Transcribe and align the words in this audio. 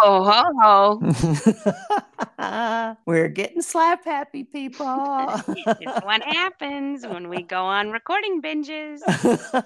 Ho, 0.00 0.22
ho, 0.22 1.00
ho. 2.38 2.96
We're 3.04 3.28
getting 3.28 3.62
slap 3.62 4.04
happy, 4.04 4.44
people. 4.44 4.86
it's 5.48 6.04
what 6.04 6.22
happens 6.22 7.04
when 7.04 7.28
we 7.28 7.42
go 7.42 7.64
on 7.64 7.90
recording 7.90 8.40
binges. 8.40 9.00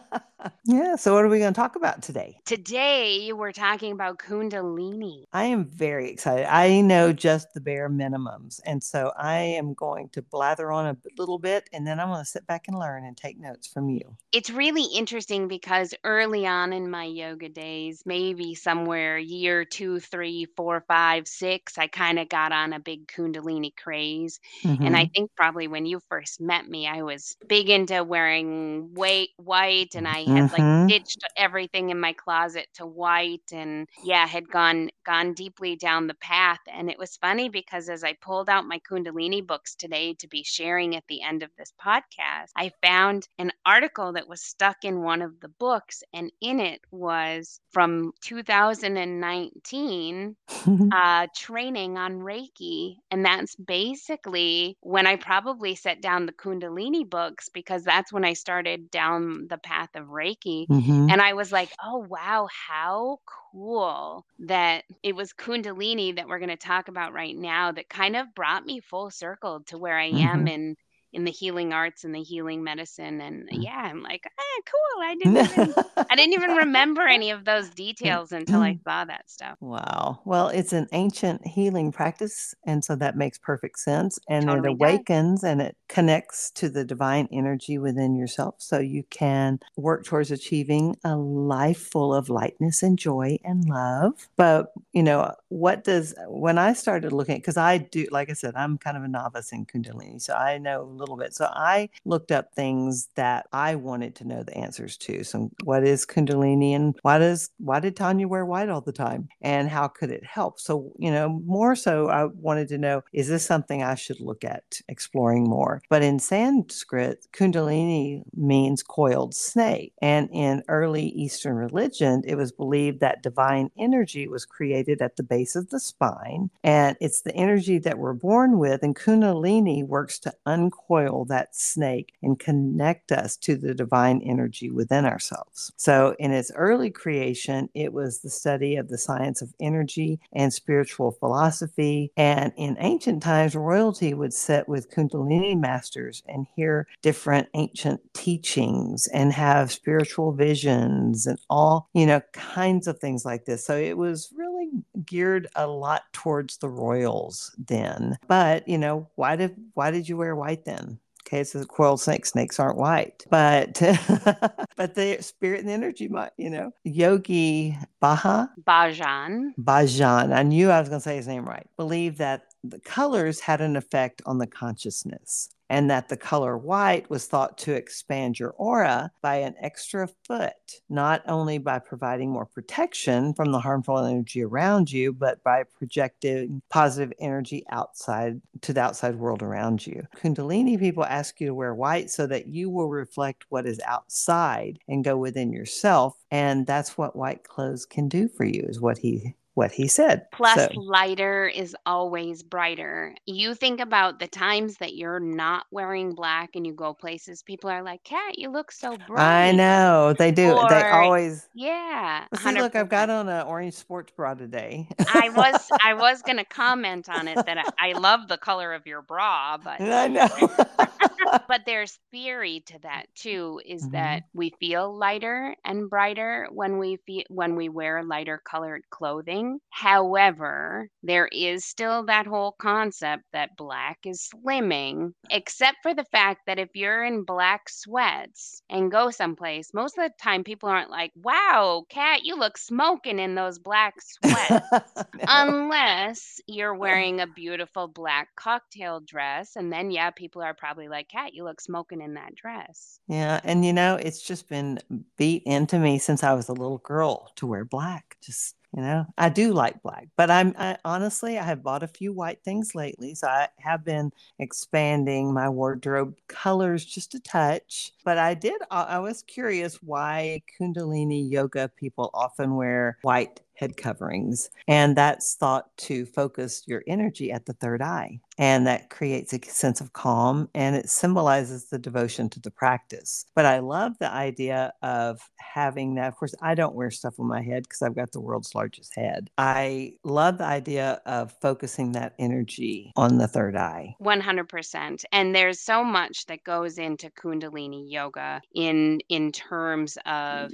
yeah. 0.65 0.97
So, 0.97 1.13
what 1.15 1.25
are 1.25 1.29
we 1.29 1.39
going 1.39 1.53
to 1.53 1.61
talk 1.61 1.77
about 1.77 2.01
today? 2.03 2.39
Today, 2.47 3.33
we're 3.35 3.53
talking 3.53 3.93
about 3.93 4.19
Kundalini. 4.19 5.25
I 5.35 5.45
am 5.45 5.67
very 5.67 6.11
excited. 6.11 6.47
I 6.51 6.81
know 6.81 7.13
just 7.13 7.53
the 7.53 7.61
bare 7.61 7.91
minimums. 7.91 8.61
And 8.65 8.83
so, 8.83 9.13
I 9.17 9.37
am 9.37 9.75
going 9.75 10.09
to 10.11 10.23
blather 10.23 10.73
on 10.73 10.87
a 10.87 10.97
little 11.19 11.39
bit 11.39 11.69
and 11.75 11.87
then 11.87 12.01
I'm 12.01 12.09
going 12.09 12.25
to 12.25 12.31
sit 12.31 12.47
back 12.47 12.69
and 12.69 12.79
learn 12.79 13.05
and 13.05 13.17
take 13.17 13.39
notes 13.39 13.67
from 13.67 13.91
you. 13.91 14.17
It's 14.33 14.51
really 14.51 14.85
interesting 14.85 15.47
because 15.47 15.95
early 16.05 16.47
on 16.47 16.73
in 16.73 16.91
my 16.91 17.05
yoga 17.05 17.51
days, 17.51 18.03
maybe 18.07 18.55
somewhere 18.55 19.19
year 19.19 19.67
two, 19.67 20.01
three, 20.01 20.22
three, 20.23 20.47
four, 20.57 20.85
five, 20.87 21.27
six, 21.27 21.77
I 21.77 21.89
kind 21.89 22.17
of 22.21 22.29
got 22.29 22.53
on 22.53 22.73
a 22.73 22.79
big 22.79 23.09
Kundalini 23.09 23.75
craze. 23.75 24.39
Mm-hmm. 24.63 24.85
And 24.87 24.97
I 24.97 25.07
mm-hmm. 25.07 25.13
think 25.13 25.31
probably 25.37 25.67
when 25.67 25.85
you 25.85 25.99
first 26.09 26.41
met 26.41 26.69
me, 26.69 26.87
I 26.87 27.03
was 27.03 27.37
big 27.49 27.69
into 27.69 28.05
wearing 28.05 28.95
white, 28.95 29.31
white, 29.37 29.97
and 29.97 30.07
I 30.07 30.19
had 30.19 30.51
mm-hmm. 30.51 30.63
like 30.63 30.89
ditched 30.89 31.25
everything 31.37 31.91
in 31.91 31.99
my 31.99 32.13
closet 32.13 32.69
to 32.75 32.87
white, 32.87 33.51
and 33.51 33.89
yeah, 34.05 34.25
had 34.25 34.49
gone 34.49 34.91
gone 35.05 35.35
deeply 35.35 35.75
down 35.75 36.07
the 36.07 36.15
path. 36.15 36.61
And 36.73 36.89
it 36.89 37.01
was 37.01 37.17
funny 37.17 37.49
because 37.49 37.89
as 37.89 38.05
I 38.05 38.13
pulled 38.13 38.49
out 38.49 38.65
my 38.65 38.79
Kundalini 38.89 39.45
books 39.45 39.75
today 39.75 40.15
to 40.21 40.29
be 40.29 40.45
sharing 40.45 40.95
at 40.95 41.03
the 41.09 41.21
end 41.23 41.43
of 41.43 41.51
this 41.59 41.73
podcast, 41.85 42.51
I 42.55 42.71
found 42.81 43.27
an 43.39 43.51
article 43.67 44.13
that 44.13 44.29
was 44.29 44.41
stuck 44.41 44.85
in 44.85 45.03
one 45.03 45.21
of 45.21 45.41
the 45.41 45.49
books, 45.49 46.05
and 46.13 46.31
in 46.41 46.61
it 46.61 46.81
was 46.93 47.59
from 47.73 48.13
2019 48.21 50.12
uh, 50.93 51.27
training 51.35 51.97
on 51.97 52.21
Reiki. 52.21 52.97
And 53.11 53.25
that's 53.25 53.55
basically 53.57 54.77
when 54.81 55.07
I 55.07 55.17
probably 55.17 55.75
set 55.75 56.01
down 56.01 56.27
the 56.27 56.33
Kundalini 56.33 57.09
books 57.09 57.49
because 57.49 57.85
that's 57.85 58.13
when 58.13 58.25
I 58.25 58.33
started 58.33 58.91
down 58.91 59.47
the 59.49 59.59
path 59.59 59.91
of 59.95 60.07
Reiki. 60.07 60.67
Mm-hmm. 60.69 61.09
And 61.11 61.21
I 61.21 61.33
was 61.33 61.53
like, 61.53 61.71
oh, 61.85 62.07
wow, 62.09 62.49
how 62.69 63.19
cool 63.27 64.25
that 64.41 64.85
it 65.03 65.15
was 65.15 65.33
Kundalini 65.33 66.17
that 66.17 66.29
we're 66.29 66.39
going 66.39 66.49
to 66.49 66.57
talk 66.57 66.89
about 66.89 67.13
right 67.13 67.37
now 67.37 67.73
that 67.73 67.89
kind 67.89 68.17
of 68.17 68.35
brought 68.35 68.65
me 68.65 68.81
full 68.81 69.11
circle 69.11 69.61
to 69.67 69.79
where 69.79 69.99
I 69.99 70.11
mm-hmm. 70.11 70.27
am 70.27 70.49
in 70.49 70.77
in 71.13 71.25
the 71.25 71.31
healing 71.31 71.73
arts 71.73 72.05
and 72.05 72.15
the 72.15 72.23
healing 72.23 72.65
medicine 72.65 73.21
and 73.21 73.45
mm. 73.45 73.63
yeah 73.63 73.77
i'm 73.77 74.03
like 74.03 74.25
ah 74.27 74.61
cool 74.67 75.03
i 75.03 75.15
didn't 75.15 75.37
even 75.53 75.75
i 76.11 76.17
didn't 76.17 76.33
even 76.33 76.57
remember 76.57 77.03
any 77.03 77.31
of 77.31 77.45
those 77.45 77.69
details 77.71 78.33
until 78.33 78.61
i 78.61 78.79
saw 78.85 79.05
that 79.05 79.29
stuff 79.29 79.57
wow 79.61 80.21
well 80.25 80.49
it's 80.49 80.73
an 80.73 80.87
ancient 80.93 81.47
healing 81.47 81.93
practice 81.93 82.55
and 82.65 82.85
so 82.85 82.97
that 82.97 83.17
makes 83.17 83.39
perfect 83.39 83.79
sense 83.79 84.19
and 84.29 84.47
totally 84.47 84.71
it 84.71 84.73
awakens 84.73 85.41
does. 85.41 85.51
and 85.51 85.61
it 85.61 85.77
connects 85.89 86.51
to 86.51 86.69
the 86.69 86.85
divine 86.85 87.29
energy 87.31 87.79
within 87.79 88.15
yourself 88.15 88.55
so 88.59 88.79
you 88.79 89.03
can 89.11 89.59
work 89.77 90.05
towards 90.05 90.31
achieving 90.31 90.97
a 91.05 91.17
life 91.17 91.79
full 91.91 92.15
of 92.15 92.29
lightness 92.29 92.83
and 92.83 92.99
joy 92.99 93.39
and 93.45 93.69
love 93.69 94.29
but 94.37 94.73
you 94.93 95.03
know 95.03 95.33
what 95.49 95.85
does 95.85 96.15
when 96.29 96.57
i 96.57 96.73
started 96.73 97.13
looking 97.13 97.37
because 97.37 97.57
i 97.59 97.77
do 97.77 98.07
like 98.11 98.31
i 98.31 98.33
said 98.33 98.55
i'm 98.57 98.79
kind 98.79 98.97
of 98.97 99.03
a 99.03 99.09
novice 99.09 99.53
in 99.53 99.67
kundalini 99.67 100.21
so 100.21 100.33
i 100.35 100.57
know 100.57 100.85
little 101.03 101.17
bit. 101.17 101.35
So 101.35 101.47
I 101.53 101.89
looked 102.05 102.33
up 102.33 102.55
things 102.55 103.09
that 103.17 103.47
I 103.53 103.75
wanted 103.75 104.15
to 104.17 104.25
know 104.25 104.43
the 104.43 104.57
answers 104.57 104.97
to. 104.99 105.25
So 105.25 105.51
what 105.65 105.85
is 105.85 106.07
Kundalini 106.07 106.75
and 106.75 106.95
why 107.03 107.19
does 107.19 107.51
why 107.59 107.81
did 107.81 107.97
Tanya 107.97 108.29
wear 108.29 108.47
white 108.47 108.69
all 108.69 108.81
the 108.81 108.93
time? 108.93 109.29
And 109.41 109.69
how 109.69 109.89
could 109.89 110.11
it 110.11 110.25
help? 110.25 110.61
So, 110.61 110.93
you 110.99 111.11
know, 111.11 111.41
more 111.45 111.75
so 111.75 112.09
I 112.09 112.27
wanted 112.27 112.69
to 112.69 112.79
know, 112.79 113.03
is 113.13 113.29
this 113.29 113.45
something 113.45 113.83
I 113.83 113.95
should 113.95 114.21
look 114.21 114.45
at 114.45 114.81
exploring 114.89 115.45
more? 115.45 115.83
But 115.89 116.03
in 116.03 116.19
Sanskrit, 116.19 117.27
Kundalini 117.33 118.23
means 118.35 118.83
coiled 118.83 119.35
snake. 119.35 119.93
And 120.01 120.29
in 120.33 120.63
early 120.69 121.07
Eastern 121.07 121.57
religion, 121.57 122.23
it 122.27 122.37
was 122.37 122.53
believed 122.53 123.01
that 123.01 123.23
divine 123.23 123.71
energy 123.79 124.29
was 124.29 124.45
created 124.45 125.03
at 125.03 125.17
the 125.17 125.23
base 125.23 125.57
of 125.57 125.71
the 125.71 125.81
spine. 125.81 126.51
And 126.63 126.97
it's 127.01 127.23
the 127.23 127.35
energy 127.35 127.79
that 127.79 127.99
we're 127.99 128.13
born 128.13 128.59
with. 128.59 128.83
And 128.83 128.95
Kundalini 128.95 129.85
works 129.87 130.19
to 130.21 130.33
uncoil 130.47 130.92
that 131.29 131.55
snake 131.55 132.13
and 132.23 132.39
connect 132.39 133.13
us 133.13 133.37
to 133.37 133.57
the 133.57 133.75
divine 133.75 134.21
energy 134.23 134.71
within 134.71 135.05
ourselves. 135.05 135.73
So, 135.77 136.15
in 136.19 136.33
its 136.33 136.53
early 136.55 136.91
creation, 136.91 137.69
it 137.75 137.93
was 137.93 138.21
the 138.21 138.31
study 138.31 138.77
of 138.77 138.89
the 138.89 138.99
science 138.99 139.43
of 139.43 139.55
energy 139.61 140.21
and 140.33 140.53
spiritual 140.53 141.13
philosophy. 141.13 142.13
And 142.17 142.53
in 142.57 142.77
ancient 142.81 143.23
times, 143.23 143.55
royalty 143.55 144.15
would 144.15 144.35
sit 144.35 144.69
with 144.69 144.91
Kundalini 144.91 145.59
masters 145.59 146.23
and 146.29 146.47
hear 146.57 146.87
different 147.03 147.49
ancient 147.55 148.01
teachings 148.15 149.07
and 149.09 149.33
have 149.33 149.73
spiritual 149.73 150.33
visions 150.33 151.27
and 151.27 151.39
all, 151.49 151.89
you 151.95 152.07
know, 152.07 152.21
kinds 152.33 152.87
of 152.87 152.99
things 152.99 153.25
like 153.25 153.45
this. 153.45 153.65
So, 153.65 153.77
it 153.77 153.97
was 153.97 154.33
really 154.37 154.71
geared 155.05 155.49
a 155.55 155.67
lot 155.67 156.03
towards 156.13 156.59
the 156.59 156.69
royals 156.69 157.55
then. 157.59 158.19
But, 158.29 158.69
you 158.69 158.79
know, 158.79 159.09
why 159.15 159.37
did 159.37 159.57
why 159.75 159.91
did 159.91 160.09
you 160.09 160.17
wear 160.17 160.35
white 160.37 160.65
then? 160.65 160.82
Okay, 161.27 161.41
it's 161.41 161.55
a 161.55 161.65
coiled 161.65 162.01
snake. 162.01 162.27
Snakes 162.27 162.61
aren't 162.61 162.77
white, 162.77 163.25
but 163.31 163.75
but 164.77 164.95
the 164.95 165.19
spirit 165.21 165.61
and 165.61 165.69
the 165.69 165.73
energy 165.73 166.09
might, 166.09 166.33
you 166.37 166.51
know. 166.51 166.73
Yogi 166.85 167.79
Baha 168.01 168.51
Bhajan 168.65 169.53
Bhajan. 169.59 170.35
I 170.35 170.43
knew 170.43 170.71
I 170.71 170.81
was 170.81 170.89
going 170.89 171.01
to 171.01 171.05
say 171.05 171.17
his 171.17 171.29
name 171.29 171.47
right. 171.49 171.67
Believe 171.77 172.19
that 172.19 172.52
the 172.65 172.81
colors 172.81 173.41
had 173.41 173.61
an 173.61 173.77
effect 173.77 174.23
on 174.27 174.39
the 174.39 174.47
consciousness 174.47 175.51
and 175.73 175.91
that 175.91 176.11
the 176.11 176.17
color 176.19 176.59
white 176.59 177.09
was 177.09 177.27
thought 177.27 177.57
to 177.57 177.73
expand 177.73 178.39
your 178.39 178.51
aura 178.59 179.11
by 179.23 179.37
an 179.37 179.55
extra 179.59 180.07
foot, 180.27 180.53
not 180.91 181.23
only 181.27 181.57
by 181.57 181.79
providing 181.79 182.31
more 182.31 182.45
protection 182.45 183.33
from 183.33 183.53
the 183.53 183.59
harmful 183.59 183.97
energy 183.97 184.43
around 184.43 184.93
you, 184.93 185.15
but 185.15 185.43
by 185.43 185.63
projecting 185.79 186.61
positive 186.69 187.11
energy 187.19 187.65
outside 187.71 188.39
to 188.61 188.75
the 188.75 188.83
outside 188.83 189.15
world 189.15 189.43
around 189.43 189.87
you. 189.87 190.07
Kundalini 190.15 190.79
people 190.79 191.05
ask 191.05 191.41
you 191.41 191.47
to 191.47 191.55
wear 191.55 191.75
white 191.75 192.11
so 192.11 192.27
that 192.27 192.49
you 192.49 192.69
will 192.69 192.91
reflect 192.91 193.47
what 193.49 193.67
is 193.67 193.81
outside 193.87 194.79
and 194.89 195.05
go 195.05 195.17
within 195.17 195.55
yourself. 195.55 196.15
And 196.31 196.67
that's 196.67 196.99
what 196.99 197.17
white 197.17 197.45
clothes 197.45 197.87
can 197.87 198.09
do 198.09 198.29
for 198.29 198.45
you, 198.45 198.67
is 198.69 198.79
what 198.79 198.99
he 198.99 199.37
what 199.55 199.71
he 199.73 199.87
said. 199.87 200.31
Plus, 200.33 200.57
so. 200.57 200.81
lighter 200.81 201.47
is 201.47 201.77
always 201.85 202.43
brighter. 202.43 203.15
You 203.27 203.55
think 203.55 203.81
about 203.81 204.19
the 204.19 204.27
times 204.27 204.77
that 204.79 204.95
you're 204.95 205.21
not 205.21 205.67
wearing 205.71 206.15
black 206.15 206.51
and 206.55 206.67
you 206.67 206.73
go 206.73 206.95
places, 206.95 207.43
people 207.43 207.69
are 207.69 207.83
like, 207.83 208.03
Kat, 208.05 208.39
you 208.39 208.51
look 208.51 208.73
so 208.73 208.97
bright. 209.07 209.49
I 209.49 209.53
know, 209.53 210.15
they 210.15 210.31
do. 210.31 210.53
Or, 210.53 210.69
they 210.69 210.83
always. 210.83 211.49
Yeah. 211.55 212.27
See, 212.35 212.53
look, 212.53 212.75
I've 212.75 212.89
got 212.89 213.11
on 213.11 213.29
an 213.29 213.47
orange 213.47 213.75
sports 213.75 214.13
bra 214.17 214.35
today. 214.35 214.89
I 215.13 215.31
was 215.31 215.69
I 215.85 215.95
was 216.03 216.23
going 216.23 216.39
to 216.39 216.45
comment 216.45 217.09
on 217.09 217.29
it 217.29 217.45
that 217.47 217.59
I, 217.59 217.91
I, 217.91 217.93
love 217.93 218.29
the 218.29 218.39
color 218.39 218.73
of 218.73 218.87
your 218.87 219.03
bra, 219.03 219.59
but. 219.59 219.81
I 219.81 220.09
know. 220.09 220.29
but 221.49 221.63
there's 221.67 221.99
theory 222.11 222.63
to 222.67 222.79
that 222.81 223.07
too 223.15 223.61
is 223.65 223.83
mm-hmm. 223.83 223.93
that 223.93 224.23
we 224.35 224.53
feel 224.61 224.97
lighter 224.97 225.55
and 225.65 225.89
brighter 225.89 226.49
when 226.53 226.79
we 226.79 226.97
feel 227.07 227.23
when 227.29 227.57
we 227.57 227.69
wear 227.69 228.05
lighter 228.05 228.41
colored 228.45 228.83
clothing 228.91 229.59
however 229.71 230.89
there 231.03 231.29
is 231.33 231.65
still 231.65 232.05
that 232.05 232.27
whole 232.27 232.53
concept 232.59 233.23
that 233.33 233.57
black 233.57 233.99
is 234.05 234.31
slimming 234.35 235.13
except 235.31 235.79
for 235.83 235.95
the 235.95 236.05
fact 236.05 236.43
that 236.47 236.59
if 236.59 236.69
you're 236.75 237.05
in 237.05 237.25
black 237.25 237.69
sweats 237.69 238.63
and 238.71 238.91
go 238.91 239.11
someplace 239.11 239.73
most 239.75 239.99
of 239.99 240.05
the 240.05 240.13
time 240.21 240.45
people 240.45 240.69
aren't 240.69 240.91
like 240.91 241.13
wow 241.17 241.85
kat 241.89 242.25
you 242.25 242.37
look 242.37 242.59
smoking 242.59 243.19
in 243.19 243.35
those 243.35 243.59
black 243.59 243.95
sweats 244.01 244.67
no. 244.73 245.25
unless 245.29 246.41
you're 246.47 246.75
wearing 246.75 247.21
a 247.21 247.27
beautiful 247.27 247.89
black 247.89 248.29
cocktail 248.37 249.01
dress 249.01 249.57
and 249.57 249.73
then 249.73 249.91
yeah 249.91 250.11
people 250.11 250.43
are 250.43 250.55
probably 250.55 250.89
like 250.89 251.12
Kat, 251.13 251.35
you 251.35 251.45
look 251.45 251.61
smoking 251.61 252.01
in 252.01 252.15
that 252.15 252.35
dress. 252.35 252.99
Yeah. 253.07 253.41
And 253.45 253.65
you 253.65 253.73
know, 253.75 253.97
it's 253.97 254.23
just 254.23 254.49
been 254.49 254.79
beat 255.19 255.43
into 255.45 255.79
me 255.79 255.99
since 255.99 256.23
I 256.23 256.33
was 256.33 256.49
a 256.49 256.55
little 256.55 256.79
girl 256.79 257.31
to 257.37 257.47
wear 257.47 257.65
black. 257.67 258.17
Just 258.23 258.57
You 258.75 258.81
know, 258.81 259.05
I 259.19 259.29
do 259.29 259.53
like 259.53 259.83
black, 259.83 260.09
but 260.17 260.31
I'm 260.31 260.55
I, 260.59 260.79
honestly, 260.83 261.39
I 261.39 261.43
have 261.43 261.63
bought 261.63 261.83
a 261.83 261.89
few 261.89 262.11
white 262.15 262.43
things 262.43 262.75
lately. 262.75 263.15
So 263.15 263.27
I 263.29 263.49
have 263.59 263.85
been 263.85 264.13
expanding 264.39 265.35
my 265.35 265.51
wardrobe 265.51 266.17
colors 266.27 266.83
just 266.83 267.15
a 267.15 267.21
touch. 267.21 267.93
But 268.03 268.17
I 268.17 268.33
did, 268.33 268.61
I 268.71 268.99
was 268.99 269.23
curious 269.25 269.83
why 269.83 270.41
Kundalini 270.59 271.31
yoga 271.31 271.69
people 271.69 272.09
often 272.15 272.57
wear 272.57 272.97
white 273.03 273.41
head 273.55 273.77
coverings. 273.77 274.51
And 274.67 274.97
that's 274.97 275.35
thought 275.35 275.77
to 275.79 276.07
focus 276.07 276.63
your 276.67 276.83
energy 276.87 277.31
at 277.31 277.47
the 277.47 277.53
third 277.53 277.83
eye. 277.83 278.21
And 278.39 278.67
that 278.67 278.91
creates 278.91 279.33
a 279.33 279.41
sense 279.45 279.81
of 279.81 279.93
calm 279.93 280.49
and 280.55 280.75
it 280.75 280.89
symbolizes 280.89 281.67
the 281.69 281.79
devotion 281.79 282.31
to 282.31 282.41
the 282.41 282.51
practice. 282.51 283.27
But 283.35 283.45
I 283.45 283.59
love 283.59 283.99
the 283.99 284.11
idea 284.11 284.73
of 284.83 285.21
having 285.37 285.97
that. 285.97 286.09
Of 286.09 286.17
course, 286.17 286.35
I 286.41 286.55
don't 286.55 286.75
wear 286.75 286.91
stuff 286.91 287.21
on 287.21 287.27
my 287.27 287.43
head 287.43 287.65
because 287.65 287.83
I've 287.83 287.95
got 287.95 288.13
the 288.13 288.21
world's 288.21 288.55
largest 288.55 288.95
head. 288.97 289.29
I 289.37 289.95
love 290.03 290.39
the 290.39 290.45
idea 290.45 291.01
of 291.05 291.33
focusing 291.43 291.93
that 291.93 292.15
energy 292.19 292.93
on 292.97 293.19
the 293.19 293.29
third 293.29 293.55
eye. 293.55 293.95
100%. 294.03 295.05
And 295.13 295.35
there's 295.35 295.61
so 295.61 295.85
much 295.85 296.27
that 296.27 296.43
goes 296.45 296.79
into 296.79 297.11
Kundalini 297.11 297.85
yoga 297.87 298.41
in 298.55 299.01
in 299.09 299.31
terms 299.31 299.99
of 300.07 300.53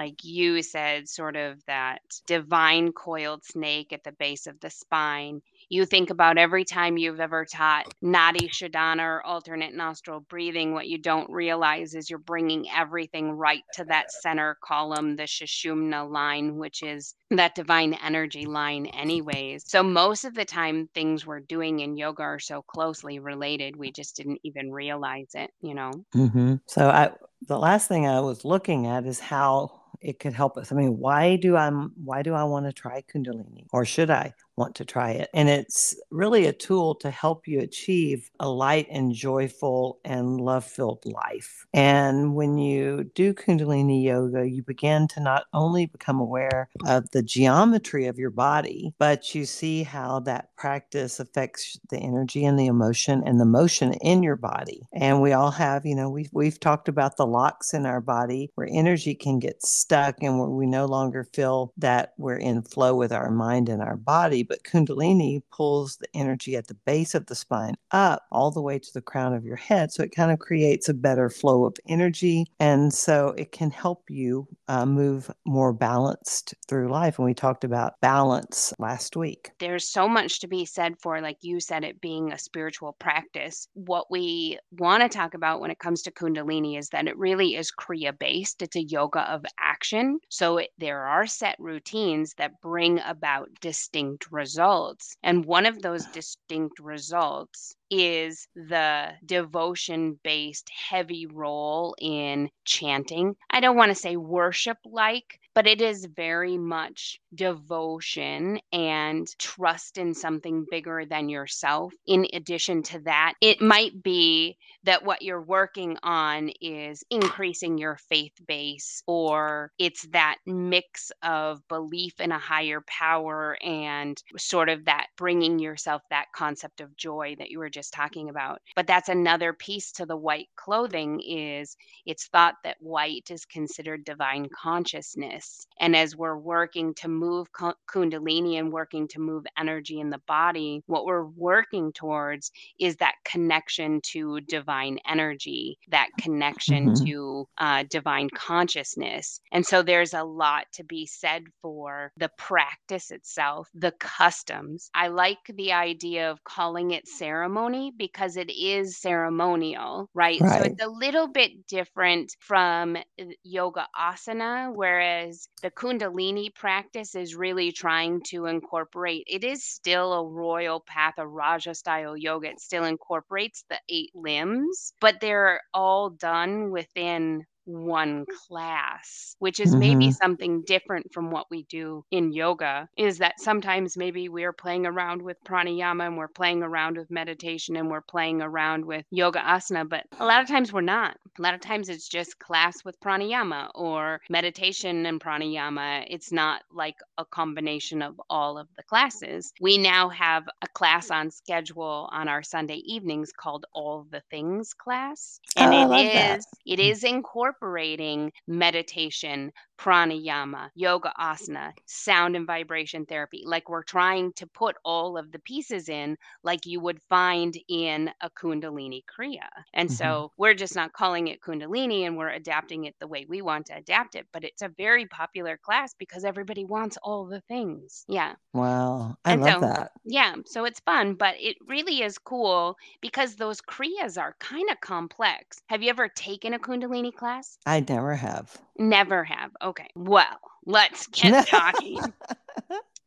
like 0.00 0.24
you 0.24 0.62
said, 0.62 1.06
sort 1.06 1.36
of 1.36 1.62
that 1.66 2.00
divine 2.26 2.90
coiled 2.90 3.44
snake 3.44 3.92
at 3.92 4.02
the 4.02 4.12
base 4.12 4.46
of 4.46 4.58
the 4.60 4.70
spine. 4.70 5.42
You 5.68 5.84
think 5.84 6.08
about 6.08 6.38
every 6.38 6.64
time 6.64 6.96
you've 6.96 7.20
ever 7.20 7.44
taught 7.44 7.92
Nadi 8.02 8.48
Shodhana 8.48 9.02
or 9.02 9.26
alternate 9.26 9.74
nostril 9.74 10.20
breathing, 10.20 10.72
what 10.72 10.88
you 10.88 10.96
don't 10.96 11.30
realize 11.30 11.94
is 11.94 12.08
you're 12.08 12.18
bringing 12.18 12.66
everything 12.74 13.30
right 13.32 13.62
to 13.74 13.84
that 13.84 14.10
center 14.10 14.56
column, 14.64 15.16
the 15.16 15.24
Sushumna 15.24 16.10
line, 16.10 16.56
which 16.56 16.82
is 16.82 17.14
that 17.30 17.54
divine 17.54 17.92
energy 18.02 18.46
line, 18.46 18.86
anyways. 18.86 19.64
So, 19.66 19.82
most 19.82 20.24
of 20.24 20.34
the 20.34 20.46
time, 20.46 20.88
things 20.94 21.26
we're 21.26 21.40
doing 21.40 21.80
in 21.80 21.98
yoga 21.98 22.22
are 22.22 22.38
so 22.38 22.62
closely 22.62 23.18
related, 23.18 23.76
we 23.76 23.92
just 23.92 24.16
didn't 24.16 24.40
even 24.44 24.72
realize 24.72 25.34
it, 25.34 25.50
you 25.60 25.74
know? 25.74 25.92
Mm-hmm. 26.14 26.54
So, 26.64 26.88
I, 26.88 27.10
the 27.46 27.58
last 27.58 27.86
thing 27.86 28.06
I 28.06 28.20
was 28.20 28.46
looking 28.46 28.86
at 28.86 29.04
is 29.04 29.20
how 29.20 29.79
it 30.00 30.18
could 30.18 30.32
help 30.32 30.56
us. 30.56 30.72
I 30.72 30.74
mean, 30.74 30.98
why 30.98 31.36
do 31.36 31.56
I 31.56 31.70
why 31.70 32.22
do 32.22 32.34
I 32.34 32.44
want 32.44 32.66
to 32.66 32.72
try 32.72 33.02
Kundalini 33.02 33.66
or 33.72 33.84
should 33.84 34.10
I? 34.10 34.34
Want 34.60 34.74
to 34.76 34.84
try 34.84 35.10
it. 35.12 35.30
And 35.32 35.48
it's 35.48 35.96
really 36.10 36.44
a 36.46 36.52
tool 36.52 36.94
to 36.96 37.10
help 37.10 37.48
you 37.48 37.60
achieve 37.60 38.30
a 38.38 38.48
light 38.48 38.86
and 38.90 39.14
joyful 39.14 39.98
and 40.04 40.38
love 40.38 40.66
filled 40.66 41.02
life. 41.06 41.66
And 41.72 42.34
when 42.34 42.58
you 42.58 43.10
do 43.14 43.32
Kundalini 43.32 44.04
yoga, 44.04 44.46
you 44.46 44.62
begin 44.62 45.08
to 45.08 45.20
not 45.20 45.44
only 45.54 45.86
become 45.86 46.20
aware 46.20 46.68
of 46.86 47.10
the 47.12 47.22
geometry 47.22 48.06
of 48.06 48.18
your 48.18 48.30
body, 48.30 48.92
but 48.98 49.34
you 49.34 49.46
see 49.46 49.82
how 49.82 50.20
that 50.20 50.54
practice 50.56 51.18
affects 51.18 51.80
the 51.88 51.98
energy 51.98 52.44
and 52.44 52.58
the 52.58 52.66
emotion 52.66 53.22
and 53.24 53.40
the 53.40 53.46
motion 53.46 53.94
in 53.94 54.22
your 54.22 54.36
body. 54.36 54.82
And 54.92 55.22
we 55.22 55.32
all 55.32 55.52
have, 55.52 55.86
you 55.86 55.94
know, 55.94 56.10
we've, 56.10 56.28
we've 56.34 56.60
talked 56.60 56.88
about 56.88 57.16
the 57.16 57.26
locks 57.26 57.72
in 57.72 57.86
our 57.86 58.02
body 58.02 58.50
where 58.56 58.68
energy 58.70 59.14
can 59.14 59.38
get 59.38 59.62
stuck 59.62 60.16
and 60.20 60.38
where 60.38 60.50
we 60.50 60.66
no 60.66 60.84
longer 60.84 61.24
feel 61.32 61.72
that 61.78 62.12
we're 62.18 62.36
in 62.36 62.60
flow 62.60 62.94
with 62.94 63.10
our 63.10 63.30
mind 63.30 63.70
and 63.70 63.80
our 63.80 63.96
body 63.96 64.42
but 64.50 64.64
Kundalini 64.64 65.42
pulls 65.52 65.96
the 65.98 66.08
energy 66.12 66.56
at 66.56 66.66
the 66.66 66.74
base 66.74 67.14
of 67.14 67.26
the 67.26 67.36
spine 67.36 67.76
up 67.92 68.24
all 68.32 68.50
the 68.50 68.60
way 68.60 68.80
to 68.80 68.92
the 68.92 69.00
crown 69.00 69.32
of 69.32 69.44
your 69.44 69.54
head. 69.54 69.92
So 69.92 70.02
it 70.02 70.12
kind 70.12 70.32
of 70.32 70.40
creates 70.40 70.88
a 70.88 70.94
better 70.94 71.30
flow 71.30 71.64
of 71.64 71.76
energy. 71.86 72.46
And 72.58 72.92
so 72.92 73.28
it 73.38 73.52
can 73.52 73.70
help 73.70 74.10
you 74.10 74.48
uh, 74.66 74.86
move 74.86 75.30
more 75.46 75.72
balanced 75.72 76.54
through 76.66 76.90
life. 76.90 77.18
And 77.18 77.26
we 77.26 77.32
talked 77.32 77.62
about 77.62 78.00
balance 78.00 78.74
last 78.80 79.16
week. 79.16 79.52
There's 79.60 79.88
so 79.88 80.08
much 80.08 80.40
to 80.40 80.48
be 80.48 80.64
said 80.64 80.94
for, 81.00 81.20
like 81.20 81.38
you 81.42 81.60
said, 81.60 81.84
it 81.84 82.00
being 82.00 82.32
a 82.32 82.38
spiritual 82.38 82.96
practice. 82.98 83.68
What 83.74 84.10
we 84.10 84.58
want 84.72 85.04
to 85.04 85.08
talk 85.08 85.34
about 85.34 85.60
when 85.60 85.70
it 85.70 85.78
comes 85.78 86.02
to 86.02 86.10
Kundalini 86.10 86.76
is 86.76 86.88
that 86.88 87.06
it 87.06 87.16
really 87.16 87.54
is 87.54 87.70
Kriya 87.70 88.18
based, 88.18 88.62
it's 88.62 88.76
a 88.76 88.82
yoga 88.82 89.20
of 89.32 89.44
action. 89.60 90.18
So 90.28 90.56
it, 90.56 90.70
there 90.78 91.02
are 91.02 91.28
set 91.28 91.54
routines 91.60 92.34
that 92.38 92.60
bring 92.60 92.98
about 93.06 93.48
distinct 93.60 94.29
results. 94.30 95.16
And 95.22 95.44
one 95.44 95.66
of 95.66 95.82
those 95.82 96.06
distinct 96.06 96.78
results 96.78 97.74
is 97.90 98.46
the 98.54 99.14
devotion 99.26 100.20
based 100.22 100.70
heavy 100.70 101.26
role 101.26 101.94
in 102.00 102.50
chanting. 102.64 103.36
I 103.50 103.60
don't 103.60 103.76
want 103.76 103.90
to 103.90 103.94
say 103.96 104.16
worship 104.16 104.78
like, 104.84 105.39
but 105.54 105.66
it 105.66 105.80
is 105.80 106.06
very 106.06 106.56
much 106.58 107.20
devotion 107.34 108.60
and 108.72 109.26
trust 109.38 109.98
in 109.98 110.14
something 110.14 110.66
bigger 110.70 111.04
than 111.08 111.28
yourself. 111.28 111.92
In 112.06 112.26
addition 112.32 112.82
to 112.84 113.00
that, 113.00 113.34
it 113.40 113.60
might 113.60 114.02
be 114.02 114.56
that 114.84 115.04
what 115.04 115.22
you're 115.22 115.42
working 115.42 115.96
on 116.02 116.50
is 116.60 117.04
increasing 117.10 117.78
your 117.78 117.96
faith 118.08 118.34
base, 118.46 119.02
or 119.06 119.72
it's 119.78 120.06
that 120.12 120.36
mix 120.46 121.12
of 121.22 121.66
belief 121.68 122.20
in 122.20 122.32
a 122.32 122.38
higher 122.38 122.82
power 122.86 123.58
and 123.62 124.22
sort 124.38 124.68
of 124.68 124.84
that 124.86 125.08
bringing 125.16 125.58
yourself 125.58 126.02
that 126.10 126.26
concept 126.34 126.80
of 126.80 126.96
joy 126.96 127.34
that 127.38 127.50
you 127.50 127.58
were 127.58 127.70
just 127.70 127.92
talking 127.92 128.28
about. 128.30 128.60
But 128.76 128.86
that's 128.86 129.08
another 129.08 129.52
piece 129.52 129.92
to 129.92 130.06
the 130.06 130.16
white 130.16 130.48
clothing 130.56 131.20
is 131.20 131.76
it's 132.06 132.28
thought 132.28 132.54
that 132.64 132.76
white 132.80 133.30
is 133.30 133.44
considered 133.44 134.04
divine 134.04 134.48
consciousness. 134.62 135.39
And 135.80 135.96
as 135.96 136.16
we're 136.16 136.36
working 136.36 136.94
to 136.94 137.08
move 137.08 137.48
kundalini 137.52 138.58
and 138.58 138.72
working 138.72 139.08
to 139.08 139.20
move 139.20 139.44
energy 139.58 140.00
in 140.00 140.10
the 140.10 140.20
body, 140.26 140.82
what 140.86 141.06
we're 141.06 141.26
working 141.26 141.92
towards 141.92 142.52
is 142.78 142.96
that 142.96 143.14
connection 143.24 144.00
to 144.12 144.40
divine 144.42 144.98
energy, 145.08 145.78
that 145.88 146.08
connection 146.18 146.90
mm-hmm. 146.90 147.04
to 147.04 147.48
uh, 147.58 147.84
divine 147.88 148.28
consciousness. 148.34 149.40
And 149.52 149.64
so 149.64 149.82
there's 149.82 150.14
a 150.14 150.24
lot 150.24 150.66
to 150.74 150.84
be 150.84 151.06
said 151.06 151.44
for 151.62 152.12
the 152.16 152.30
practice 152.36 153.10
itself, 153.10 153.68
the 153.74 153.92
customs. 153.98 154.90
I 154.94 155.08
like 155.08 155.38
the 155.48 155.72
idea 155.72 156.30
of 156.30 156.44
calling 156.44 156.90
it 156.90 157.08
ceremony 157.08 157.92
because 157.96 158.36
it 158.36 158.50
is 158.50 158.98
ceremonial, 158.98 160.08
right? 160.14 160.40
right? 160.40 160.62
So 160.62 160.70
it's 160.70 160.82
a 160.82 160.88
little 160.88 161.28
bit 161.28 161.66
different 161.66 162.34
from 162.40 162.96
uh, 162.96 163.24
yoga 163.42 163.86
asana, 163.98 164.72
whereas 164.74 165.29
the 165.62 165.70
Kundalini 165.70 166.54
practice 166.54 167.14
is 167.14 167.34
really 167.34 167.72
trying 167.72 168.22
to 168.28 168.46
incorporate, 168.46 169.24
it 169.26 169.44
is 169.44 169.64
still 169.64 170.12
a 170.12 170.26
royal 170.26 170.80
path, 170.80 171.14
a 171.18 171.26
Raja 171.26 171.74
style 171.74 172.16
yoga. 172.16 172.48
It 172.50 172.60
still 172.60 172.84
incorporates 172.84 173.64
the 173.68 173.78
eight 173.88 174.10
limbs, 174.14 174.92
but 175.00 175.20
they're 175.20 175.60
all 175.74 176.10
done 176.10 176.70
within 176.70 177.44
one 177.72 178.26
class, 178.48 179.36
which 179.38 179.60
is 179.60 179.70
mm-hmm. 179.70 179.80
maybe 179.80 180.10
something 180.10 180.62
different 180.66 181.12
from 181.12 181.30
what 181.30 181.46
we 181.50 181.64
do 181.64 182.04
in 182.10 182.32
yoga, 182.32 182.88
is 182.96 183.18
that 183.18 183.40
sometimes 183.40 183.96
maybe 183.96 184.28
we're 184.28 184.52
playing 184.52 184.86
around 184.86 185.22
with 185.22 185.36
pranayama 185.44 186.06
and 186.06 186.16
we're 186.16 186.28
playing 186.28 186.62
around 186.62 186.96
with 186.96 187.10
meditation 187.10 187.76
and 187.76 187.90
we're 187.90 188.00
playing 188.00 188.42
around 188.42 188.84
with 188.84 189.04
yoga 189.10 189.40
asana, 189.40 189.88
but 189.88 190.04
a 190.18 190.24
lot 190.24 190.42
of 190.42 190.48
times 190.48 190.72
we're 190.72 190.80
not. 190.80 191.16
A 191.38 191.42
lot 191.42 191.54
of 191.54 191.60
times 191.60 191.88
it's 191.88 192.08
just 192.08 192.38
class 192.38 192.84
with 192.84 193.00
pranayama 193.00 193.70
or 193.74 194.20
meditation 194.28 195.06
and 195.06 195.20
pranayama. 195.20 196.04
It's 196.08 196.32
not 196.32 196.62
like 196.72 196.96
a 197.18 197.24
combination 197.24 198.02
of 198.02 198.20
all 198.28 198.58
of 198.58 198.68
the 198.76 198.82
classes. 198.82 199.52
We 199.60 199.78
now 199.78 200.08
have 200.10 200.44
a 200.62 200.68
class 200.68 201.10
on 201.10 201.30
schedule 201.30 202.08
on 202.12 202.28
our 202.28 202.42
Sunday 202.42 202.82
evenings 202.84 203.32
called 203.32 203.66
All 203.72 204.06
the 204.10 204.22
Things 204.30 204.74
class. 204.74 205.40
And 205.56 205.72
oh, 205.72 205.92
it 205.92 206.06
is 206.06 206.12
that. 206.12 206.44
it 206.66 206.80
is 206.80 207.04
incorporated 207.04 207.59
incorporating 207.60 208.32
meditation, 208.46 209.52
pranayama, 209.80 210.68
yoga 210.74 211.12
asana, 211.18 211.72
sound 211.86 212.36
and 212.36 212.46
vibration 212.46 213.06
therapy. 213.06 213.42
Like 213.46 213.68
we're 213.68 213.82
trying 213.82 214.32
to 214.34 214.46
put 214.46 214.76
all 214.84 215.16
of 215.16 215.32
the 215.32 215.38
pieces 215.38 215.88
in 215.88 216.16
like 216.42 216.66
you 216.66 216.80
would 216.80 217.00
find 217.08 217.56
in 217.68 218.10
a 218.20 218.30
Kundalini 218.30 219.02
Kriya. 219.04 219.48
And 219.72 219.88
mm-hmm. 219.88 219.96
so 219.96 220.32
we're 220.36 220.54
just 220.54 220.76
not 220.76 220.92
calling 220.92 221.28
it 221.28 221.40
Kundalini 221.40 222.06
and 222.06 222.16
we're 222.16 222.30
adapting 222.30 222.84
it 222.84 222.94
the 223.00 223.08
way 223.08 223.24
we 223.28 223.40
want 223.40 223.66
to 223.66 223.76
adapt 223.76 224.14
it. 224.14 224.26
But 224.32 224.44
it's 224.44 224.62
a 224.62 224.68
very 224.68 225.06
popular 225.06 225.56
class 225.56 225.94
because 225.98 226.24
everybody 226.24 226.64
wants 226.64 226.98
all 227.02 227.24
the 227.24 227.40
things. 227.40 228.04
Yeah. 228.06 228.34
Wow. 228.52 229.16
I 229.24 229.32
and 229.32 229.42
love 229.42 229.54
so, 229.54 229.60
that. 229.60 229.92
Yeah. 230.04 230.34
So 230.44 230.64
it's 230.66 230.80
fun, 230.80 231.14
but 231.14 231.36
it 231.38 231.56
really 231.66 232.02
is 232.02 232.18
cool 232.18 232.76
because 233.00 233.36
those 233.36 233.60
Kriyas 233.62 234.20
are 234.20 234.36
kind 234.40 234.68
of 234.70 234.80
complex. 234.80 235.62
Have 235.68 235.82
you 235.82 235.88
ever 235.88 236.08
taken 236.08 236.52
a 236.52 236.58
Kundalini 236.58 237.14
class? 237.14 237.56
I 237.64 237.80
never 237.88 238.14
have. 238.14 238.56
Never 238.76 239.24
have. 239.24 239.52
Okay. 239.62 239.69
Okay, 239.70 239.86
well, 239.94 240.40
let's 240.66 241.06
get 241.12 241.46
talking. 241.46 242.00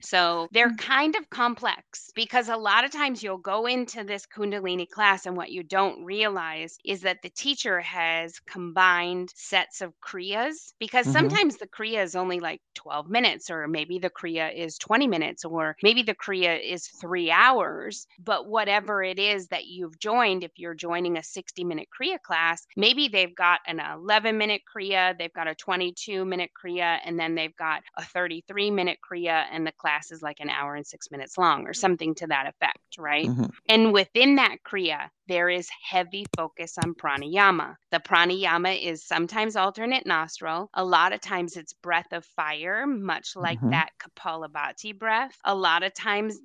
So 0.04 0.48
they're 0.52 0.70
mm. 0.70 0.78
kind 0.78 1.16
of 1.16 1.30
complex 1.30 2.12
because 2.14 2.50
a 2.50 2.58
lot 2.58 2.84
of 2.84 2.92
times 2.92 3.24
you'll 3.24 3.38
go 3.38 3.66
into 3.66 4.04
this 4.04 4.26
Kundalini 4.26 4.88
class, 4.88 5.26
and 5.26 5.38
what 5.38 5.52
you 5.52 5.64
don't 5.64 6.04
realize 6.04 6.78
is 6.84 7.02
that 7.02 7.22
the 7.24 7.30
teacher 7.30 7.80
has 7.80 8.40
combined 8.42 9.32
sets 9.36 9.82
of 9.82 9.94
Kriyas 10.02 10.74
because 10.80 11.06
mm-hmm. 11.06 11.14
sometimes 11.14 11.58
the 11.58 11.68
Kriya 11.68 12.04
is 12.04 12.16
only 12.16 12.40
like 12.40 12.62
12 12.76 13.10
minutes, 13.10 13.50
or 13.50 13.68
maybe 13.68 13.98
the 13.98 14.10
Kriya 14.10 14.54
is 14.54 14.78
20 14.78 15.08
minutes, 15.08 15.46
or 15.46 15.76
maybe 15.82 16.04
the 16.04 16.16
Kriya 16.16 16.60
is 16.62 16.88
three 16.88 17.32
hours. 17.32 18.06
But 18.20 18.48
whatever 18.48 19.04
it 19.04 19.20
is 19.20 19.48
that 19.48 19.66
you've 19.66 19.98
joined, 20.00 20.44
if 20.44 20.52
you're 20.58 20.76
joining 20.76 21.18
a 21.18 21.24
60 21.24 21.64
minute 21.64 21.88
Kriya 21.98 22.20
class, 22.22 22.66
maybe 22.76 23.08
they've 23.08 23.36
got 23.36 23.62
an 23.68 23.80
11 23.80 24.38
minute 24.38 24.62
Kriya, 24.76 25.18
they've 25.18 25.34
got 25.34 25.48
a 25.48 25.56
22 25.56 26.26
minute 26.26 26.52
Kriya, 26.62 27.00
and 27.06 27.18
then 27.18 27.36
they've 27.36 27.56
got 27.56 27.82
a 27.98 28.04
33 28.04 28.70
minute 28.72 28.98
Kriya, 29.10 29.46
and 29.52 29.66
the 29.66 29.72
class 29.72 29.93
is 30.12 30.22
like 30.22 30.40
an 30.40 30.50
hour 30.50 30.76
and 30.76 30.86
six 30.86 31.12
minutes 31.12 31.38
long 31.38 31.66
or 31.68 31.74
something 31.74 32.16
to 32.16 32.28
that 32.28 32.48
effect, 32.48 32.98
right? 32.98 33.28
Mm-hmm. 33.28 33.46
And 33.70 33.94
within 33.94 34.36
that 34.36 34.58
Kriya, 34.66 35.10
there 35.28 35.50
is 35.50 35.70
heavy 35.90 36.26
focus 36.36 36.78
on 36.84 36.96
pranayama. 36.96 37.76
The 37.92 38.00
pranayama 38.00 38.82
is 38.82 39.06
sometimes 39.06 39.56
alternate 39.56 40.06
nostril. 40.06 40.70
A 40.74 40.84
lot 40.84 41.14
of 41.14 41.22
times 41.22 41.56
it's 41.56 41.74
breath 41.74 42.12
of 42.12 42.26
fire, 42.26 42.86
much 42.86 43.36
like 43.36 43.60
mm-hmm. 43.60 43.72
that 43.72 43.92
Kapalabhati 44.00 44.98
breath. 44.98 45.38
A 45.46 45.56
lot 45.56 45.84
of 45.84 45.94
times 45.94 46.40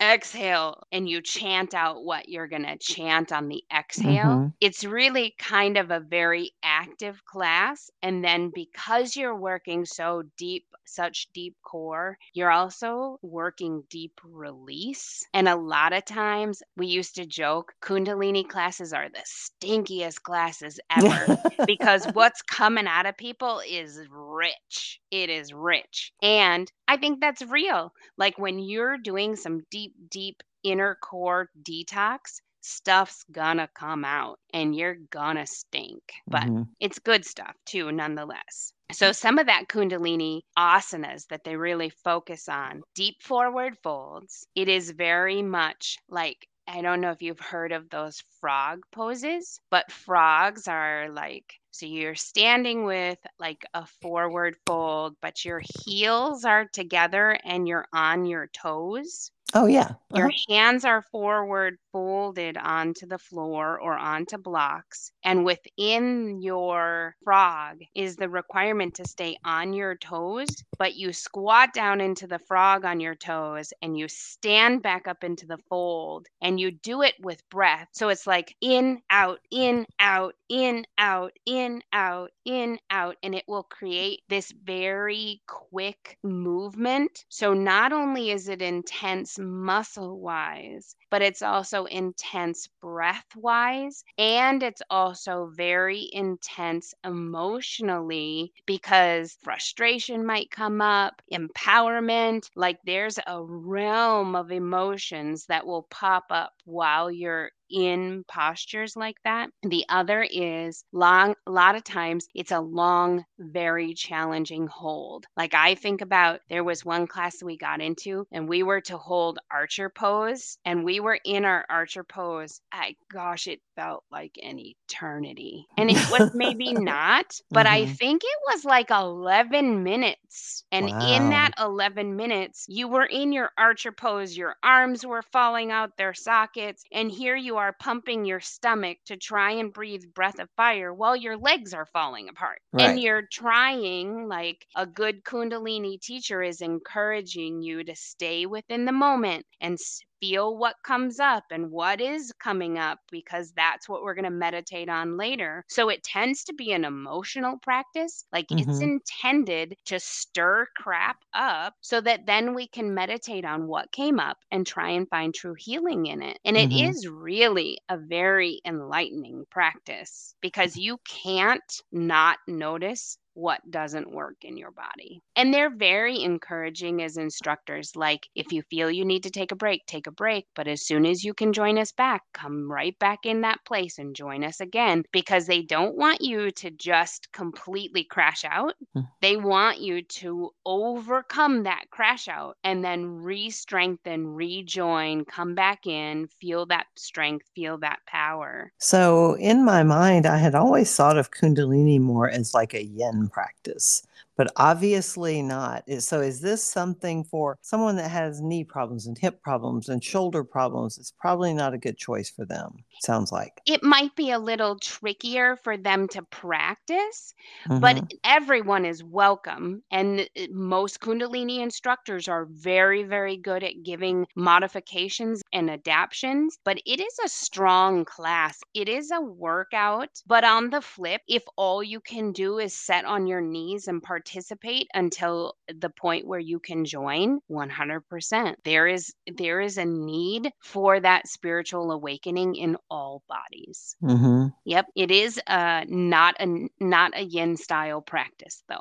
Exhale 0.00 0.82
and 0.92 1.08
you 1.08 1.20
chant 1.20 1.74
out 1.74 2.04
what 2.04 2.28
you're 2.28 2.48
going 2.48 2.64
to 2.64 2.78
chant 2.78 3.32
on 3.32 3.48
the 3.48 3.62
exhale. 3.74 4.24
Mm-hmm. 4.24 4.48
It's 4.60 4.84
really 4.84 5.34
kind 5.38 5.76
of 5.76 5.90
a 5.90 6.00
very 6.00 6.52
active 6.62 7.24
class. 7.24 7.90
And 8.02 8.24
then 8.24 8.50
because 8.54 9.16
you're 9.16 9.36
working 9.36 9.84
so 9.84 10.22
deep, 10.36 10.64
such 10.86 11.28
deep 11.32 11.56
core, 11.62 12.18
you're 12.32 12.50
also 12.50 13.18
working 13.22 13.84
deep 13.90 14.20
release. 14.24 15.24
And 15.34 15.48
a 15.48 15.56
lot 15.56 15.92
of 15.92 16.04
times 16.04 16.62
we 16.76 16.86
used 16.86 17.14
to 17.16 17.26
joke 17.26 17.74
Kundalini 17.82 18.48
classes 18.48 18.92
are 18.92 19.08
the 19.08 19.24
stinkiest 19.24 20.22
classes 20.22 20.80
ever 20.90 21.38
because 21.66 22.06
what's 22.12 22.42
coming 22.42 22.86
out 22.86 23.06
of 23.06 23.16
people 23.16 23.60
is 23.68 24.00
rich. 24.10 25.00
It 25.10 25.30
is 25.30 25.52
rich. 25.52 26.12
And 26.22 26.70
I 26.88 26.96
think 26.96 27.20
that's 27.20 27.42
real. 27.42 27.92
Like 28.16 28.38
when 28.38 28.58
you're 28.58 28.98
doing 28.98 29.36
some 29.36 29.62
deep, 29.70 29.89
deep 30.10 30.42
inner 30.62 30.96
core 31.00 31.48
detox, 31.62 32.40
stuff's 32.60 33.24
gonna 33.32 33.68
come 33.74 34.04
out 34.04 34.38
and 34.52 34.74
you're 34.74 34.96
gonna 35.10 35.46
stink. 35.46 36.02
But 36.26 36.42
mm-hmm. 36.42 36.62
it's 36.78 36.98
good 36.98 37.24
stuff 37.24 37.54
too, 37.64 37.90
nonetheless. 37.92 38.72
So, 38.92 39.12
some 39.12 39.38
of 39.38 39.46
that 39.46 39.68
Kundalini 39.68 40.42
asanas 40.58 41.26
that 41.28 41.44
they 41.44 41.56
really 41.56 41.90
focus 41.90 42.48
on 42.48 42.82
deep 42.94 43.22
forward 43.22 43.78
folds, 43.82 44.46
it 44.54 44.68
is 44.68 44.90
very 44.90 45.42
much 45.42 45.98
like 46.08 46.46
I 46.66 46.82
don't 46.82 47.00
know 47.00 47.10
if 47.10 47.22
you've 47.22 47.40
heard 47.40 47.72
of 47.72 47.90
those 47.90 48.22
frog 48.40 48.82
poses, 48.92 49.58
but 49.70 49.90
frogs 49.90 50.68
are 50.68 51.08
like 51.10 51.54
so 51.72 51.86
you're 51.86 52.14
standing 52.14 52.84
with 52.84 53.18
like 53.38 53.64
a 53.74 53.86
forward 54.02 54.56
fold, 54.66 55.16
but 55.22 55.44
your 55.44 55.62
heels 55.84 56.44
are 56.44 56.66
together 56.66 57.38
and 57.44 57.66
you're 57.66 57.86
on 57.92 58.26
your 58.26 58.48
toes. 58.48 59.30
Oh, 59.54 59.66
yeah. 59.66 59.94
Uh-huh. 60.12 60.18
Your 60.18 60.30
hands 60.48 60.84
are 60.84 61.02
forward 61.02 61.78
folded 61.92 62.56
onto 62.56 63.06
the 63.06 63.18
floor 63.18 63.80
or 63.80 63.96
onto 63.96 64.38
blocks. 64.38 65.10
And 65.24 65.44
within 65.44 66.40
your 66.40 67.16
frog 67.24 67.78
is 67.94 68.16
the 68.16 68.28
requirement 68.28 68.94
to 68.96 69.04
stay 69.08 69.36
on 69.44 69.72
your 69.72 69.96
toes, 69.96 70.48
but 70.78 70.94
you 70.94 71.12
squat 71.12 71.74
down 71.74 72.00
into 72.00 72.26
the 72.26 72.38
frog 72.38 72.84
on 72.84 73.00
your 73.00 73.16
toes 73.16 73.72
and 73.82 73.98
you 73.98 74.06
stand 74.08 74.82
back 74.82 75.08
up 75.08 75.24
into 75.24 75.46
the 75.46 75.58
fold 75.68 76.26
and 76.40 76.60
you 76.60 76.70
do 76.70 77.02
it 77.02 77.14
with 77.20 77.42
breath. 77.50 77.88
So 77.92 78.08
it's 78.08 78.26
like 78.26 78.54
in, 78.60 79.00
out, 79.10 79.40
in, 79.50 79.86
out, 79.98 80.34
in, 80.48 80.86
out, 80.98 81.32
in, 81.44 81.82
out, 81.92 82.30
in, 82.44 82.78
out. 82.90 83.16
And 83.22 83.34
it 83.34 83.44
will 83.48 83.64
create 83.64 84.20
this 84.28 84.52
very 84.64 85.42
quick 85.48 86.18
movement. 86.22 87.24
So 87.28 87.52
not 87.52 87.92
only 87.92 88.30
is 88.30 88.48
it 88.48 88.62
intense 88.62 89.39
muscle 89.40 90.20
wise, 90.20 90.94
but 91.10 91.22
it's 91.22 91.42
also 91.42 91.84
intense 91.86 92.68
breath 92.80 93.26
wise. 93.36 94.04
And 94.18 94.62
it's 94.62 94.82
also 94.90 95.50
very 95.54 96.08
intense 96.12 96.94
emotionally 97.04 98.52
because 98.66 99.36
frustration 99.42 100.24
might 100.26 100.50
come 100.50 100.80
up, 100.80 101.22
empowerment. 101.32 102.48
Like 102.54 102.78
there's 102.84 103.18
a 103.26 103.42
realm 103.42 104.34
of 104.36 104.50
emotions 104.52 105.46
that 105.46 105.66
will 105.66 105.84
pop 105.90 106.24
up 106.30 106.52
while 106.64 107.10
you're 107.10 107.50
in 107.70 108.24
postures 108.28 108.96
like 108.96 109.16
that. 109.24 109.50
The 109.62 109.84
other 109.88 110.26
is 110.30 110.84
long, 110.92 111.34
a 111.46 111.50
lot 111.50 111.74
of 111.74 111.84
times 111.84 112.26
it's 112.34 112.52
a 112.52 112.60
long, 112.60 113.24
very 113.38 113.94
challenging 113.94 114.66
hold. 114.66 115.26
Like 115.36 115.54
I 115.54 115.74
think 115.74 116.00
about 116.00 116.40
there 116.48 116.64
was 116.64 116.84
one 116.84 117.06
class 117.06 117.42
we 117.42 117.56
got 117.56 117.80
into 117.80 118.26
and 118.32 118.48
we 118.48 118.62
were 118.62 118.80
to 118.82 118.98
hold 118.98 119.38
archer 119.50 119.88
pose 119.88 120.58
and 120.64 120.84
we 120.84 121.00
were 121.00 121.18
in 121.24 121.44
our 121.44 121.64
archer 121.68 122.04
pose. 122.04 122.60
I 122.72 122.96
gosh, 123.12 123.46
it 123.46 123.60
felt 123.76 124.04
like 124.10 124.38
an 124.42 124.58
eternity. 124.58 125.66
And 125.76 125.90
it 125.90 126.10
was 126.10 126.32
maybe 126.34 126.72
not, 126.74 127.40
but 127.50 127.66
mm-hmm. 127.66 127.74
I 127.74 127.86
think 127.86 128.22
it 128.22 128.38
was 128.52 128.64
like 128.64 128.90
11 128.90 129.82
minutes. 129.82 130.64
And 130.70 130.86
wow. 130.86 131.16
in 131.16 131.30
that 131.30 131.52
11 131.58 132.16
minutes, 132.16 132.66
you 132.68 132.88
were 132.88 133.06
in 133.06 133.32
your 133.32 133.50
archer 133.56 133.92
pose, 133.92 134.36
your 134.36 134.56
arms 134.62 135.06
were 135.06 135.22
falling 135.22 135.70
out 135.70 135.96
their 135.96 136.14
sockets, 136.14 136.84
and 136.92 137.10
here 137.10 137.36
you 137.36 137.56
are 137.60 137.76
pumping 137.78 138.24
your 138.24 138.40
stomach 138.40 138.98
to 139.06 139.16
try 139.16 139.52
and 139.52 139.72
breathe 139.72 140.02
breath 140.14 140.40
of 140.40 140.50
fire 140.56 140.92
while 140.92 141.14
your 141.14 141.36
legs 141.36 141.72
are 141.74 141.86
falling 141.86 142.28
apart. 142.28 142.60
Right. 142.72 142.90
And 142.90 143.00
you're 143.00 143.28
trying, 143.30 144.26
like 144.28 144.66
a 144.74 144.86
good 144.86 145.22
Kundalini 145.24 146.00
teacher 146.00 146.42
is 146.42 146.60
encouraging 146.60 147.62
you 147.62 147.84
to 147.84 147.94
stay 147.94 148.46
within 148.46 148.84
the 148.84 148.92
moment 148.92 149.46
and 149.60 149.78
feel 150.20 150.56
what 150.56 150.76
comes 150.84 151.18
up 151.18 151.44
and 151.50 151.70
what 151.70 152.00
is 152.00 152.32
coming 152.38 152.78
up 152.78 152.98
because 153.10 153.52
that's 153.52 153.88
what 153.88 154.02
we're 154.02 154.14
going 154.14 154.24
to 154.24 154.30
meditate 154.30 154.88
on 154.88 155.16
later. 155.16 155.64
So 155.68 155.88
it 155.88 156.02
tends 156.02 156.44
to 156.44 156.54
be 156.54 156.72
an 156.72 156.84
emotional 156.84 157.58
practice. 157.58 158.24
Like 158.32 158.48
mm-hmm. 158.48 158.70
it's 158.70 158.80
intended 158.80 159.76
to 159.86 159.98
stir 159.98 160.66
crap 160.76 161.16
up 161.34 161.74
so 161.80 162.00
that 162.02 162.26
then 162.26 162.54
we 162.54 162.66
can 162.66 162.94
meditate 162.94 163.44
on 163.44 163.66
what 163.66 163.92
came 163.92 164.20
up 164.20 164.38
and 164.50 164.66
try 164.66 164.90
and 164.90 165.08
find 165.08 165.34
true 165.34 165.54
healing 165.56 166.06
in 166.06 166.22
it. 166.22 166.38
And 166.44 166.56
it 166.56 166.70
mm-hmm. 166.70 166.90
is 166.90 167.08
really 167.08 167.78
a 167.88 167.96
very 167.96 168.60
enlightening 168.64 169.44
practice 169.50 170.34
because 170.40 170.76
you 170.76 170.98
can't 171.06 171.82
not 171.92 172.38
notice 172.46 173.18
what 173.34 173.60
doesn't 173.70 174.10
work 174.10 174.36
in 174.42 174.56
your 174.56 174.70
body. 174.70 175.22
And 175.36 175.52
they're 175.52 175.74
very 175.74 176.22
encouraging 176.22 177.02
as 177.02 177.16
instructors. 177.16 177.96
Like, 177.96 178.28
if 178.34 178.52
you 178.52 178.62
feel 178.62 178.90
you 178.90 179.04
need 179.04 179.22
to 179.22 179.30
take 179.30 179.52
a 179.52 179.56
break, 179.56 179.86
take 179.86 180.06
a 180.06 180.12
break. 180.12 180.46
But 180.54 180.68
as 180.68 180.86
soon 180.86 181.06
as 181.06 181.24
you 181.24 181.34
can 181.34 181.52
join 181.52 181.78
us 181.78 181.92
back, 181.92 182.22
come 182.34 182.70
right 182.70 182.98
back 182.98 183.20
in 183.24 183.42
that 183.42 183.64
place 183.64 183.98
and 183.98 184.14
join 184.14 184.44
us 184.44 184.60
again 184.60 185.04
because 185.12 185.46
they 185.46 185.62
don't 185.62 185.96
want 185.96 186.20
you 186.20 186.50
to 186.52 186.70
just 186.70 187.32
completely 187.32 188.04
crash 188.04 188.44
out. 188.44 188.74
Mm. 188.96 189.08
They 189.20 189.36
want 189.36 189.80
you 189.80 190.02
to 190.02 190.50
overcome 190.66 191.62
that 191.64 191.84
crash 191.90 192.28
out 192.28 192.56
and 192.64 192.84
then 192.84 193.06
re 193.06 193.50
strengthen, 193.50 194.26
rejoin, 194.26 195.24
come 195.24 195.54
back 195.54 195.86
in, 195.86 196.28
feel 196.40 196.66
that 196.66 196.86
strength, 196.96 197.46
feel 197.54 197.78
that 197.78 198.00
power. 198.06 198.72
So, 198.78 199.34
in 199.34 199.64
my 199.64 199.82
mind, 199.82 200.26
I 200.26 200.38
had 200.38 200.54
always 200.54 200.94
thought 200.94 201.18
of 201.18 201.30
Kundalini 201.30 202.00
more 202.00 202.28
as 202.28 202.54
like 202.54 202.74
a 202.74 202.84
yin 202.84 203.19
practice 203.28 204.06
but 204.40 204.50
obviously 204.56 205.42
not. 205.42 205.84
So, 205.98 206.22
is 206.22 206.40
this 206.40 206.64
something 206.64 207.24
for 207.24 207.58
someone 207.60 207.96
that 207.96 208.10
has 208.10 208.40
knee 208.40 208.64
problems 208.64 209.06
and 209.06 209.18
hip 209.18 209.42
problems 209.42 209.90
and 209.90 210.02
shoulder 210.02 210.44
problems? 210.44 210.96
It's 210.96 211.12
probably 211.20 211.52
not 211.52 211.74
a 211.74 211.78
good 211.78 211.98
choice 211.98 212.30
for 212.30 212.46
them, 212.46 212.76
sounds 213.02 213.32
like. 213.32 213.60
It 213.66 213.82
might 213.82 214.16
be 214.16 214.30
a 214.30 214.38
little 214.38 214.78
trickier 214.78 215.56
for 215.56 215.76
them 215.76 216.08
to 216.08 216.22
practice, 216.22 217.34
mm-hmm. 217.68 217.80
but 217.80 218.14
everyone 218.24 218.86
is 218.86 219.04
welcome. 219.04 219.82
And 219.90 220.20
uh, 220.20 220.46
most 220.50 221.00
Kundalini 221.00 221.58
instructors 221.58 222.26
are 222.26 222.46
very, 222.46 223.02
very 223.02 223.36
good 223.36 223.62
at 223.62 223.82
giving 223.82 224.26
modifications 224.36 225.42
and 225.52 225.68
adaptations, 225.68 226.56
but 226.64 226.78
it 226.86 226.98
is 226.98 227.18
a 227.22 227.28
strong 227.28 228.06
class. 228.06 228.58
It 228.72 228.88
is 228.88 229.10
a 229.10 229.20
workout, 229.20 230.08
but 230.26 230.44
on 230.44 230.70
the 230.70 230.80
flip, 230.80 231.20
if 231.28 231.42
all 231.56 231.82
you 231.82 232.00
can 232.00 232.32
do 232.32 232.58
is 232.58 232.72
set 232.72 233.04
on 233.04 233.26
your 233.26 233.42
knees 233.42 233.86
and 233.86 234.02
participate 234.02 234.29
participate 234.30 234.88
until 234.94 235.54
the 235.74 235.90
point 235.90 236.26
where 236.26 236.40
you 236.40 236.58
can 236.58 236.84
join 236.84 237.40
100% 237.50 238.54
there 238.64 238.86
is 238.86 239.12
there 239.36 239.60
is 239.60 239.78
a 239.78 239.84
need 239.84 240.50
for 240.62 241.00
that 241.00 241.26
spiritual 241.26 241.90
awakening 241.92 242.54
in 242.54 242.76
all 242.90 243.22
bodies. 243.28 243.96
Mm-hmm. 244.02 244.48
yep 244.64 244.86
it 244.94 245.10
is 245.10 245.40
uh 245.46 245.84
not 245.88 246.36
a 246.40 246.68
not 246.80 247.12
a 247.16 247.22
yin 247.22 247.56
style 247.56 248.00
practice 248.00 248.62
though. 248.68 248.80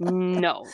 No. 0.00 0.64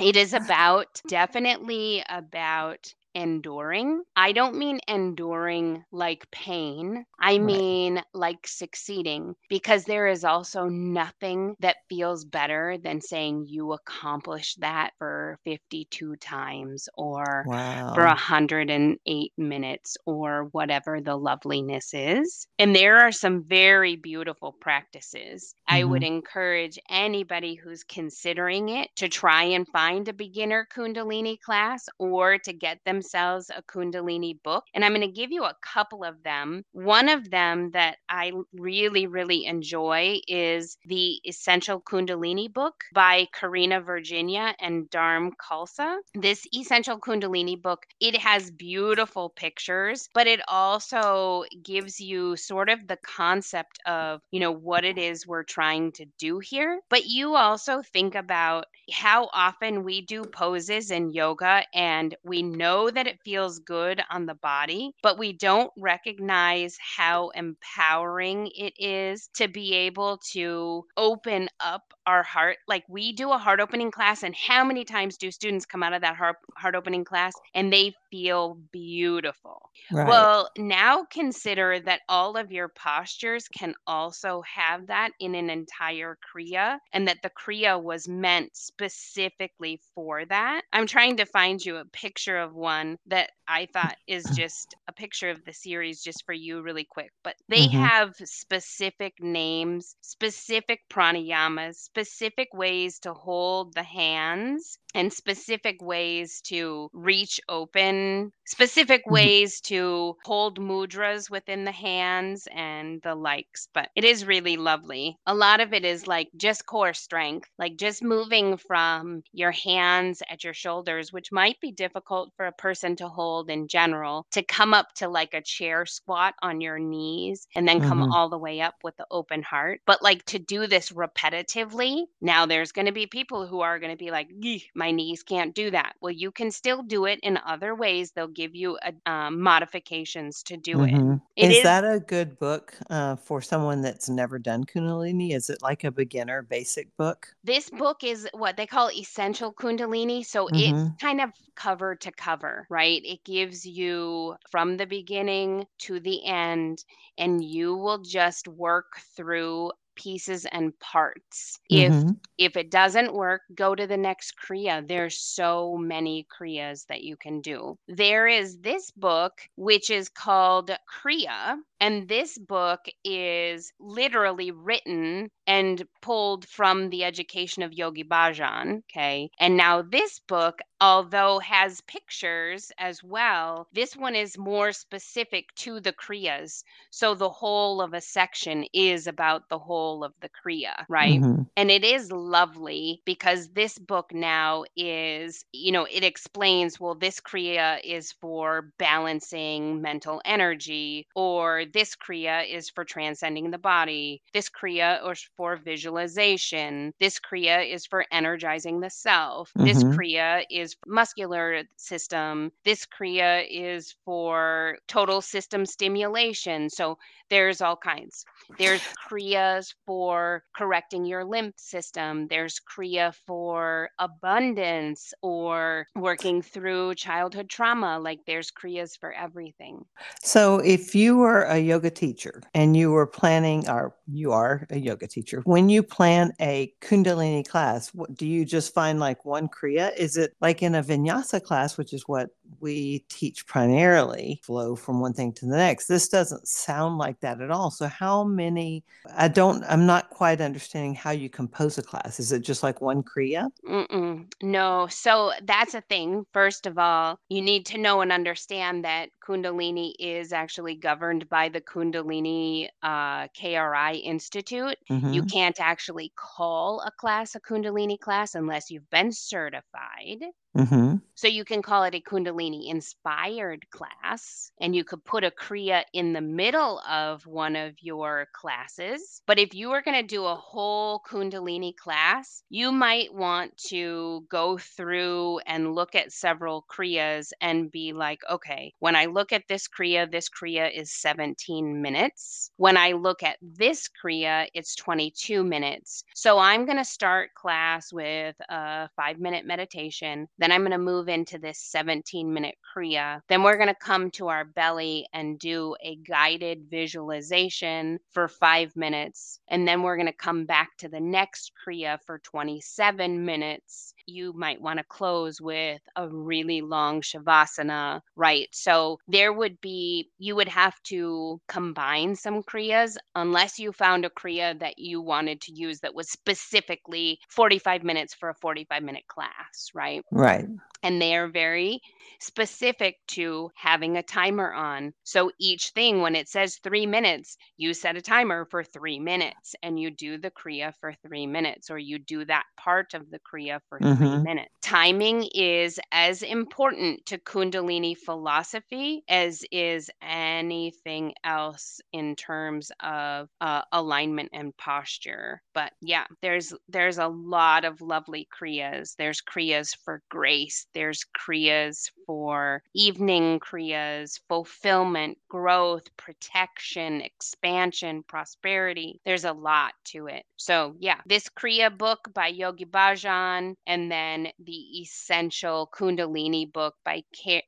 It 0.00 0.16
is 0.16 0.34
about 0.34 1.00
definitely 1.08 2.02
about 2.08 2.92
enduring. 3.16 4.02
I 4.14 4.32
don't 4.32 4.56
mean 4.56 4.78
enduring 4.86 5.82
like 5.90 6.30
pain. 6.30 7.06
I 7.18 7.32
right. 7.32 7.42
mean 7.42 8.02
like 8.12 8.46
succeeding 8.46 9.34
because 9.48 9.84
there 9.84 10.06
is 10.06 10.22
also 10.22 10.66
nothing 10.66 11.56
that 11.60 11.76
feels 11.88 12.26
better 12.26 12.76
than 12.76 13.00
saying 13.00 13.46
you 13.48 13.72
accomplished 13.72 14.60
that 14.60 14.90
for 14.98 15.38
52 15.44 16.16
times 16.16 16.90
or 16.98 17.44
wow. 17.46 17.94
for 17.94 18.04
108 18.04 19.32
minutes 19.38 19.96
or 20.04 20.48
whatever 20.52 21.00
the 21.00 21.16
loveliness 21.16 21.94
is. 21.94 22.46
And 22.58 22.76
there 22.76 22.98
are 22.98 23.12
some 23.12 23.44
very 23.44 23.96
beautiful 23.96 24.52
practices. 24.60 25.54
Mm-hmm. 25.70 25.74
I 25.74 25.84
would 25.84 26.02
mm-hmm. 26.02 26.16
encourage 26.16 26.78
anybody 26.90 27.54
who's 27.54 27.82
considering 27.82 28.68
it 28.68 28.90
to 28.96 29.08
try 29.08 29.44
and 29.44 29.66
find 29.68 30.06
a 30.06 30.12
beginner 30.12 30.68
Kundalini 30.70 31.40
class 31.40 31.88
or 31.98 32.36
to 32.40 32.52
get 32.52 32.78
them 32.84 33.00
themselves 33.06 33.50
a 33.56 33.62
Kundalini 33.62 34.42
book. 34.42 34.64
And 34.74 34.84
I'm 34.84 34.92
going 34.92 35.00
to 35.02 35.08
give 35.08 35.30
you 35.30 35.44
a 35.44 35.56
couple 35.62 36.04
of 36.04 36.22
them. 36.22 36.64
One 36.72 37.08
of 37.08 37.30
them 37.30 37.70
that 37.72 37.96
I 38.08 38.32
really, 38.52 39.06
really 39.06 39.44
enjoy 39.44 40.18
is 40.26 40.76
the 40.84 41.20
Essential 41.26 41.80
Kundalini 41.80 42.52
book 42.52 42.74
by 42.92 43.26
Karena 43.32 43.80
Virginia 43.80 44.54
and 44.60 44.90
Dharm 44.90 45.30
Khalsa. 45.40 45.96
This 46.14 46.46
Essential 46.54 46.98
Kundalini 46.98 47.60
book, 47.60 47.86
it 48.00 48.16
has 48.16 48.50
beautiful 48.50 49.30
pictures, 49.30 50.08
but 50.14 50.26
it 50.26 50.40
also 50.48 51.44
gives 51.62 52.00
you 52.00 52.36
sort 52.36 52.68
of 52.68 52.86
the 52.86 52.98
concept 53.04 53.78
of, 53.86 54.20
you 54.30 54.40
know, 54.40 54.52
what 54.52 54.84
it 54.84 54.98
is 54.98 55.26
we're 55.26 55.44
trying 55.44 55.92
to 55.92 56.06
do 56.18 56.38
here. 56.38 56.80
But 56.90 57.06
you 57.06 57.36
also 57.36 57.82
think 57.82 58.14
about 58.14 58.66
how 58.92 59.28
often 59.32 59.84
we 59.84 60.00
do 60.00 60.22
poses 60.22 60.90
in 60.90 61.10
yoga 61.10 61.62
and 61.74 62.14
we 62.24 62.42
know 62.42 62.85
that 62.90 63.06
it 63.06 63.18
feels 63.24 63.58
good 63.58 64.02
on 64.10 64.26
the 64.26 64.34
body, 64.34 64.92
but 65.02 65.18
we 65.18 65.32
don't 65.32 65.70
recognize 65.78 66.76
how 66.96 67.30
empowering 67.30 68.50
it 68.54 68.74
is 68.78 69.28
to 69.34 69.48
be 69.48 69.74
able 69.74 70.18
to 70.32 70.84
open 70.96 71.48
up 71.60 71.82
our 72.06 72.22
heart. 72.22 72.58
Like 72.68 72.84
we 72.88 73.12
do 73.12 73.32
a 73.32 73.38
heart 73.38 73.60
opening 73.60 73.90
class, 73.90 74.22
and 74.22 74.34
how 74.34 74.64
many 74.64 74.84
times 74.84 75.16
do 75.16 75.30
students 75.30 75.66
come 75.66 75.82
out 75.82 75.92
of 75.92 76.02
that 76.02 76.16
heart, 76.16 76.36
heart 76.56 76.74
opening 76.74 77.04
class 77.04 77.32
and 77.54 77.72
they 77.72 77.92
feel 78.10 78.60
beautiful? 78.72 79.70
Right. 79.90 80.06
Well, 80.06 80.50
now 80.56 81.04
consider 81.10 81.80
that 81.80 82.00
all 82.08 82.36
of 82.36 82.52
your 82.52 82.68
postures 82.68 83.48
can 83.48 83.74
also 83.86 84.42
have 84.42 84.86
that 84.86 85.10
in 85.18 85.34
an 85.34 85.50
entire 85.50 86.16
Kriya, 86.34 86.78
and 86.92 87.08
that 87.08 87.18
the 87.22 87.30
Kriya 87.30 87.82
was 87.82 88.08
meant 88.08 88.56
specifically 88.56 89.80
for 89.94 90.24
that. 90.26 90.62
I'm 90.72 90.86
trying 90.86 91.16
to 91.16 91.26
find 91.26 91.64
you 91.64 91.76
a 91.76 91.84
picture 91.84 92.38
of 92.38 92.54
one 92.54 92.75
one 92.76 92.98
that 93.06 93.30
I 93.48 93.66
thought 93.72 93.96
is 94.06 94.24
just 94.36 94.74
a 94.88 94.92
picture 94.92 95.30
of 95.30 95.44
the 95.44 95.52
series 95.52 96.02
just 96.02 96.24
for 96.26 96.32
you 96.32 96.62
really 96.62 96.86
quick. 96.88 97.10
But 97.24 97.36
they 97.48 97.66
mm-hmm. 97.66 97.78
have 97.78 98.14
specific 98.24 99.14
names, 99.20 99.96
specific 100.00 100.80
pranayamas, 100.90 101.76
specific 101.76 102.48
ways 102.52 102.98
to 103.00 103.14
hold 103.14 103.74
the 103.74 103.82
hands 103.82 104.78
and 104.94 105.12
specific 105.12 105.76
ways 105.82 106.40
to 106.46 106.88
reach 106.92 107.40
open, 107.48 108.32
specific 108.46 109.02
mm-hmm. 109.02 109.14
ways 109.14 109.60
to 109.60 110.16
hold 110.24 110.58
mudras 110.58 111.30
within 111.30 111.64
the 111.64 111.72
hands 111.72 112.48
and 112.52 113.00
the 113.02 113.14
likes. 113.14 113.68
But 113.74 113.90
it 113.94 114.04
is 114.04 114.24
really 114.24 114.56
lovely. 114.56 115.18
A 115.26 115.34
lot 115.34 115.60
of 115.60 115.72
it 115.72 115.84
is 115.84 116.06
like 116.06 116.28
just 116.36 116.66
core 116.66 116.94
strength, 116.94 117.48
like 117.58 117.76
just 117.76 118.02
moving 118.02 118.56
from 118.56 119.22
your 119.32 119.52
hands 119.52 120.22
at 120.30 120.44
your 120.44 120.54
shoulders, 120.54 121.12
which 121.12 121.32
might 121.32 121.60
be 121.60 121.72
difficult 121.72 122.32
for 122.36 122.46
a 122.46 122.52
person 122.52 122.65
to 122.74 123.08
hold 123.08 123.50
in 123.50 123.68
general, 123.68 124.26
to 124.32 124.42
come 124.42 124.72
up 124.72 124.92
to 124.94 125.08
like 125.08 125.34
a 125.34 125.42
chair 125.42 125.84
squat 125.84 126.34
on 126.42 126.60
your 126.60 126.78
knees 126.78 127.46
and 127.54 127.68
then 127.68 127.80
come 127.80 128.00
mm-hmm. 128.00 128.12
all 128.12 128.28
the 128.28 128.38
way 128.38 128.60
up 128.60 128.76
with 128.82 128.96
the 128.96 129.06
open 129.10 129.42
heart. 129.42 129.80
But 129.86 130.02
like 130.02 130.24
to 130.26 130.38
do 130.38 130.66
this 130.66 130.90
repetitively, 130.90 132.04
now 132.20 132.46
there's 132.46 132.72
going 132.72 132.86
to 132.86 132.92
be 132.92 133.06
people 133.06 133.46
who 133.46 133.60
are 133.60 133.78
going 133.78 133.92
to 133.92 133.96
be 133.96 134.10
like, 134.10 134.30
my 134.74 134.86
my 134.86 134.92
knees 134.92 135.24
can't 135.24 135.52
do 135.52 135.70
that. 135.72 135.96
Well, 136.00 136.12
you 136.12 136.30
can 136.30 136.52
still 136.52 136.82
do 136.82 137.06
it 137.06 137.18
in 137.24 137.40
other 137.44 137.74
ways. 137.74 138.12
They'll 138.12 138.28
give 138.28 138.54
you 138.54 138.78
a, 138.82 139.10
um, 139.10 139.40
modifications 139.40 140.44
to 140.44 140.56
do 140.56 140.76
mm-hmm. 140.76 141.12
it. 141.34 141.44
it 141.44 141.50
is, 141.50 141.56
is, 141.58 141.62
that 141.64 141.84
a 141.84 141.98
good 141.98 142.38
book 142.38 142.74
uh, 142.88 143.16
for 143.16 143.42
someone 143.42 143.82
that's 143.82 144.08
never 144.08 144.38
done 144.38 144.64
Kundalini? 144.64 145.34
Is 145.34 145.50
it 145.50 145.60
like 145.60 145.82
a 145.82 145.90
beginner 145.90 146.42
basic 146.42 146.96
book? 146.96 147.34
This 147.42 147.68
book 147.68 148.04
is 148.04 148.28
what 148.32 148.56
they 148.56 148.66
call 148.66 148.90
essential 148.90 149.52
Kundalini. 149.52 150.24
So 150.24 150.46
mm-hmm. 150.46 150.76
it's 150.76 151.02
kind 151.02 151.20
of 151.20 151.30
cover 151.56 151.96
to 151.96 152.12
cover, 152.12 152.55
right? 152.68 153.02
It 153.04 153.24
gives 153.24 153.66
you 153.66 154.36
from 154.50 154.76
the 154.76 154.86
beginning 154.86 155.66
to 155.80 156.00
the 156.00 156.24
end, 156.24 156.84
and 157.18 157.44
you 157.44 157.74
will 157.74 157.98
just 157.98 158.48
work 158.48 159.00
through 159.16 159.72
pieces 159.96 160.46
and 160.52 160.78
parts. 160.78 161.58
Mm-hmm. 161.72 162.10
If 162.10 162.16
if 162.38 162.56
it 162.56 162.70
doesn't 162.70 163.14
work, 163.14 163.42
go 163.54 163.74
to 163.74 163.86
the 163.86 163.96
next 163.96 164.34
kriya. 164.38 164.86
There's 164.86 165.18
so 165.18 165.76
many 165.76 166.26
kriyas 166.38 166.86
that 166.86 167.02
you 167.02 167.16
can 167.16 167.40
do. 167.40 167.76
There 167.88 168.28
is 168.28 168.58
this 168.58 168.90
book 168.90 169.32
which 169.56 169.90
is 169.90 170.08
called 170.08 170.70
Kriya 171.02 171.56
and 171.80 172.08
this 172.08 172.38
book 172.38 172.80
is 173.04 173.72
literally 173.78 174.50
written 174.50 175.30
and 175.46 175.82
pulled 176.02 176.46
from 176.46 176.90
the 176.90 177.04
education 177.04 177.62
of 177.62 177.72
Yogi 177.72 178.04
Bhajan. 178.04 178.82
Okay. 178.90 179.30
And 179.38 179.56
now 179.56 179.82
this 179.82 180.20
book, 180.26 180.60
although 180.80 181.38
has 181.38 181.80
pictures 181.82 182.72
as 182.78 183.02
well, 183.02 183.68
this 183.72 183.96
one 183.96 184.16
is 184.16 184.36
more 184.36 184.72
specific 184.72 185.54
to 185.56 185.80
the 185.80 185.92
Kriyas. 185.92 186.64
So 186.90 187.14
the 187.14 187.28
whole 187.28 187.80
of 187.80 187.94
a 187.94 188.00
section 188.00 188.64
is 188.72 189.06
about 189.06 189.48
the 189.48 189.58
whole 189.58 190.02
of 190.02 190.12
the 190.20 190.28
Kriya, 190.28 190.84
right? 190.88 191.20
Mm-hmm. 191.20 191.42
And 191.56 191.70
it 191.70 191.84
is 191.84 192.10
lovely 192.10 193.02
because 193.04 193.48
this 193.48 193.78
book 193.78 194.12
now 194.12 194.64
is, 194.76 195.44
you 195.52 195.72
know, 195.72 195.86
it 195.90 196.02
explains, 196.02 196.80
well, 196.80 196.94
this 196.94 197.20
Kriya 197.20 197.78
is 197.84 198.12
for 198.12 198.72
balancing 198.78 199.80
mental 199.80 200.20
energy 200.24 201.06
or 201.14 201.65
this 201.72 201.96
Kriya 201.96 202.48
is 202.48 202.70
for 202.70 202.84
transcending 202.84 203.50
the 203.50 203.58
body. 203.58 204.22
This 204.32 204.48
Kriya 204.48 205.10
is 205.10 205.28
for 205.36 205.56
visualization. 205.56 206.92
This 207.00 207.18
Kriya 207.20 207.72
is 207.72 207.86
for 207.86 208.04
energizing 208.10 208.80
the 208.80 208.90
self. 208.90 209.52
Mm-hmm. 209.56 209.66
This 209.66 209.84
Kriya 209.84 210.44
is 210.50 210.76
muscular 210.86 211.62
system. 211.76 212.52
This 212.64 212.86
Kriya 212.86 213.44
is 213.50 213.94
for 214.04 214.78
total 214.88 215.20
system 215.20 215.66
stimulation. 215.66 216.70
So 216.70 216.98
there's 217.30 217.60
all 217.60 217.76
kinds. 217.76 218.24
There's 218.58 218.82
Kriyas 219.08 219.74
for 219.86 220.44
correcting 220.54 221.04
your 221.04 221.24
lymph 221.24 221.54
system. 221.56 222.28
There's 222.28 222.60
Kriya 222.60 223.14
for 223.26 223.90
abundance 223.98 225.12
or 225.22 225.86
working 225.96 226.42
through 226.42 226.94
childhood 226.94 227.48
trauma. 227.48 227.98
Like 227.98 228.20
there's 228.26 228.50
Kriyas 228.50 228.98
for 228.98 229.12
everything. 229.12 229.84
So 230.22 230.58
if 230.58 230.94
you 230.94 231.16
were 231.16 231.42
a 231.42 231.58
yoga 231.58 231.90
teacher 231.90 232.42
and 232.54 232.76
you 232.76 232.90
were 232.92 233.06
planning, 233.06 233.68
or 233.68 233.94
you 234.06 234.32
are 234.32 234.66
a 234.70 234.78
yoga 234.78 235.06
teacher, 235.06 235.42
when 235.44 235.68
you 235.68 235.82
plan 235.82 236.32
a 236.40 236.72
Kundalini 236.80 237.46
class, 237.46 237.92
what, 237.94 238.14
do 238.14 238.26
you 238.26 238.44
just 238.44 238.72
find 238.72 239.00
like 239.00 239.24
one 239.24 239.48
Kriya? 239.48 239.96
Is 239.96 240.16
it 240.16 240.34
like 240.40 240.62
in 240.62 240.74
a 240.74 240.82
vinyasa 240.82 241.42
class, 241.42 241.76
which 241.76 241.92
is 241.92 242.04
what 242.06 242.30
we 242.60 243.04
teach 243.08 243.46
primarily, 243.46 244.40
flow 244.42 244.76
from 244.76 245.00
one 245.00 245.12
thing 245.12 245.32
to 245.34 245.46
the 245.46 245.56
next? 245.56 245.86
This 245.86 246.08
doesn't 246.08 246.46
sound 246.46 246.98
like 246.98 247.20
that 247.20 247.40
at 247.40 247.50
all. 247.50 247.70
So, 247.70 247.86
how 247.86 248.24
many? 248.24 248.84
I 249.16 249.28
don't, 249.28 249.64
I'm 249.68 249.86
not 249.86 250.10
quite 250.10 250.40
understanding 250.40 250.94
how 250.94 251.10
you 251.10 251.28
compose 251.28 251.78
a 251.78 251.82
class. 251.82 252.20
Is 252.20 252.32
it 252.32 252.40
just 252.40 252.62
like 252.62 252.80
one 252.80 253.02
Kriya? 253.02 253.48
Mm-mm. 253.68 254.32
No. 254.42 254.86
So, 254.90 255.32
that's 255.44 255.74
a 255.74 255.80
thing. 255.82 256.24
First 256.32 256.66
of 256.66 256.78
all, 256.78 257.18
you 257.28 257.42
need 257.42 257.66
to 257.66 257.78
know 257.78 258.00
and 258.00 258.12
understand 258.12 258.84
that 258.84 259.10
Kundalini 259.26 259.94
is 259.98 260.32
actually 260.32 260.76
governed 260.76 261.28
by 261.28 261.48
the 261.48 261.60
Kundalini 261.60 262.68
uh, 262.82 263.28
KRI 263.28 264.02
Institute. 264.02 264.76
Mm-hmm. 264.90 265.12
You 265.12 265.22
can't 265.24 265.60
actually 265.60 266.12
call 266.16 266.80
a 266.80 266.90
class 266.90 267.34
a 267.34 267.40
Kundalini 267.40 267.98
class 267.98 268.34
unless 268.34 268.70
you've 268.70 268.88
been 268.90 269.12
certified. 269.12 270.24
Mm-hmm. 270.56 270.96
So 271.14 271.28
you 271.28 271.44
can 271.44 271.62
call 271.62 271.84
it 271.84 271.94
a 271.94 272.00
Kundalini 272.00 272.68
inspired 272.68 273.68
class, 273.70 274.50
and 274.60 274.76
you 274.76 274.84
could 274.84 275.04
put 275.04 275.24
a 275.24 275.30
Kriya 275.30 275.84
in 275.94 276.12
the 276.12 276.20
middle 276.20 276.80
of 276.80 277.26
one 277.26 277.56
of 277.56 277.74
your 277.80 278.28
classes. 278.34 279.22
But 279.26 279.38
if 279.38 279.54
you 279.54 279.70
are 279.72 279.82
going 279.82 280.00
to 280.00 280.06
do 280.06 280.26
a 280.26 280.34
whole 280.34 281.00
Kundalini 281.10 281.74
class, 281.74 282.42
you 282.50 282.70
might 282.70 283.14
want 283.14 283.56
to 283.68 284.26
go 284.30 284.58
through 284.58 285.40
and 285.46 285.74
look 285.74 285.94
at 285.94 286.12
several 286.12 286.66
Kriyas 286.70 287.32
and 287.40 287.72
be 287.72 287.92
like, 287.94 288.20
okay, 288.30 288.72
when 288.80 288.94
I 288.94 289.06
look 289.06 289.32
at 289.32 289.44
this 289.48 289.68
Kriya, 289.68 290.10
this 290.10 290.28
Kriya 290.28 290.70
is 290.74 290.92
17 290.92 291.80
minutes. 291.80 292.50
When 292.56 292.76
I 292.76 292.92
look 292.92 293.22
at 293.22 293.38
this 293.40 293.88
Kriya, 293.88 294.48
it's 294.54 294.74
22 294.76 295.44
minutes. 295.44 296.04
So 296.14 296.38
I'm 296.38 296.66
going 296.66 296.78
to 296.78 296.84
start 296.84 297.30
class 297.34 297.92
with 297.92 298.36
a 298.50 298.88
five 298.96 299.18
minute 299.18 299.46
meditation. 299.46 300.28
Then 300.38 300.45
I'm 300.52 300.62
going 300.62 300.70
to 300.72 300.78
move 300.78 301.08
into 301.08 301.38
this 301.38 301.58
17 301.58 302.32
minute 302.32 302.56
Kriya. 302.74 303.20
Then 303.28 303.42
we're 303.42 303.56
going 303.56 303.68
to 303.68 303.74
come 303.74 304.10
to 304.12 304.28
our 304.28 304.44
belly 304.44 305.06
and 305.12 305.38
do 305.38 305.74
a 305.82 305.96
guided 305.96 306.66
visualization 306.70 307.98
for 308.10 308.28
five 308.28 308.74
minutes. 308.76 309.40
And 309.48 309.66
then 309.66 309.82
we're 309.82 309.96
going 309.96 310.06
to 310.06 310.12
come 310.12 310.44
back 310.46 310.76
to 310.78 310.88
the 310.88 311.00
next 311.00 311.52
Kriya 311.66 311.98
for 312.06 312.18
27 312.18 313.24
minutes. 313.24 313.94
You 314.06 314.32
might 314.32 314.60
want 314.60 314.78
to 314.78 314.84
close 314.84 315.40
with 315.40 315.80
a 315.96 316.08
really 316.08 316.60
long 316.60 317.00
Shavasana, 317.00 318.00
right? 318.16 318.48
So 318.52 318.98
there 319.08 319.32
would 319.32 319.60
be, 319.60 320.10
you 320.18 320.36
would 320.36 320.48
have 320.48 320.80
to 320.84 321.40
combine 321.48 322.16
some 322.16 322.42
Kriyas 322.42 322.96
unless 323.14 323.58
you 323.58 323.72
found 323.72 324.04
a 324.04 324.10
Kriya 324.10 324.58
that 324.60 324.78
you 324.78 325.00
wanted 325.00 325.40
to 325.42 325.52
use 325.52 325.80
that 325.80 325.94
was 325.94 326.10
specifically 326.10 327.18
45 327.28 327.82
minutes 327.82 328.14
for 328.14 328.30
a 328.30 328.34
45 328.34 328.82
minute 328.82 329.06
class, 329.08 329.70
right? 329.74 330.02
Right 330.10 330.46
and 330.82 331.02
they 331.02 331.16
are 331.16 331.28
very 331.28 331.80
specific 332.20 332.96
to 333.08 333.50
having 333.56 333.96
a 333.96 334.02
timer 334.02 334.52
on. 334.52 334.92
So 335.02 335.30
each 335.40 335.70
thing, 335.70 336.00
when 336.00 336.14
it 336.14 336.28
says 336.28 336.56
three 336.62 336.86
minutes, 336.86 337.36
you 337.56 337.74
set 337.74 337.96
a 337.96 338.02
timer 338.02 338.46
for 338.50 338.62
three 338.62 338.98
minutes 338.98 339.54
and 339.62 339.78
you 339.78 339.90
do 339.90 340.16
the 340.16 340.30
Kriya 340.30 340.72
for 340.80 340.94
three 341.06 341.26
minutes, 341.26 341.70
or 341.70 341.78
you 341.78 341.98
do 341.98 342.24
that 342.26 342.44
part 342.56 342.94
of 342.94 343.10
the 343.10 343.18
Kriya 343.18 343.60
for 343.68 343.80
mm-hmm. 343.80 343.95
Three 343.96 344.18
minutes. 344.18 344.50
Timing 344.62 345.28
is 345.34 345.78
as 345.92 346.22
important 346.22 347.06
to 347.06 347.18
Kundalini 347.18 347.96
philosophy 347.96 349.04
as 349.08 349.44
is 349.52 349.90
anything 350.02 351.14
else 351.24 351.80
in 351.92 352.16
terms 352.16 352.72
of 352.80 353.28
uh, 353.40 353.62
alignment 353.72 354.30
and 354.32 354.56
posture. 354.56 355.42
But 355.54 355.72
yeah, 355.80 356.04
there's 356.22 356.52
there's 356.68 356.98
a 356.98 357.08
lot 357.08 357.64
of 357.64 357.80
lovely 357.80 358.28
Kriyas. 358.36 358.96
There's 358.96 359.22
Kriyas 359.22 359.76
for 359.84 360.02
grace. 360.10 360.66
There's 360.74 361.04
Kriyas 361.16 361.90
for 362.06 362.62
evening 362.74 363.40
kriyas, 363.40 364.20
fulfillment, 364.28 365.18
growth, 365.28 365.84
protection, 365.96 367.00
expansion, 367.00 368.02
prosperity. 368.04 369.00
There's 369.04 369.24
a 369.24 369.32
lot 369.32 369.72
to 369.86 370.06
it. 370.06 370.24
So, 370.36 370.76
yeah, 370.78 371.00
this 371.06 371.28
Kriya 371.28 371.76
book 371.76 372.08
by 372.14 372.28
Yogi 372.28 372.64
Bhajan, 372.64 373.54
and 373.66 373.85
then 373.90 374.28
the 374.38 374.80
Essential 374.80 375.68
Kundalini 375.74 376.50
book 376.50 376.74
by 376.84 377.02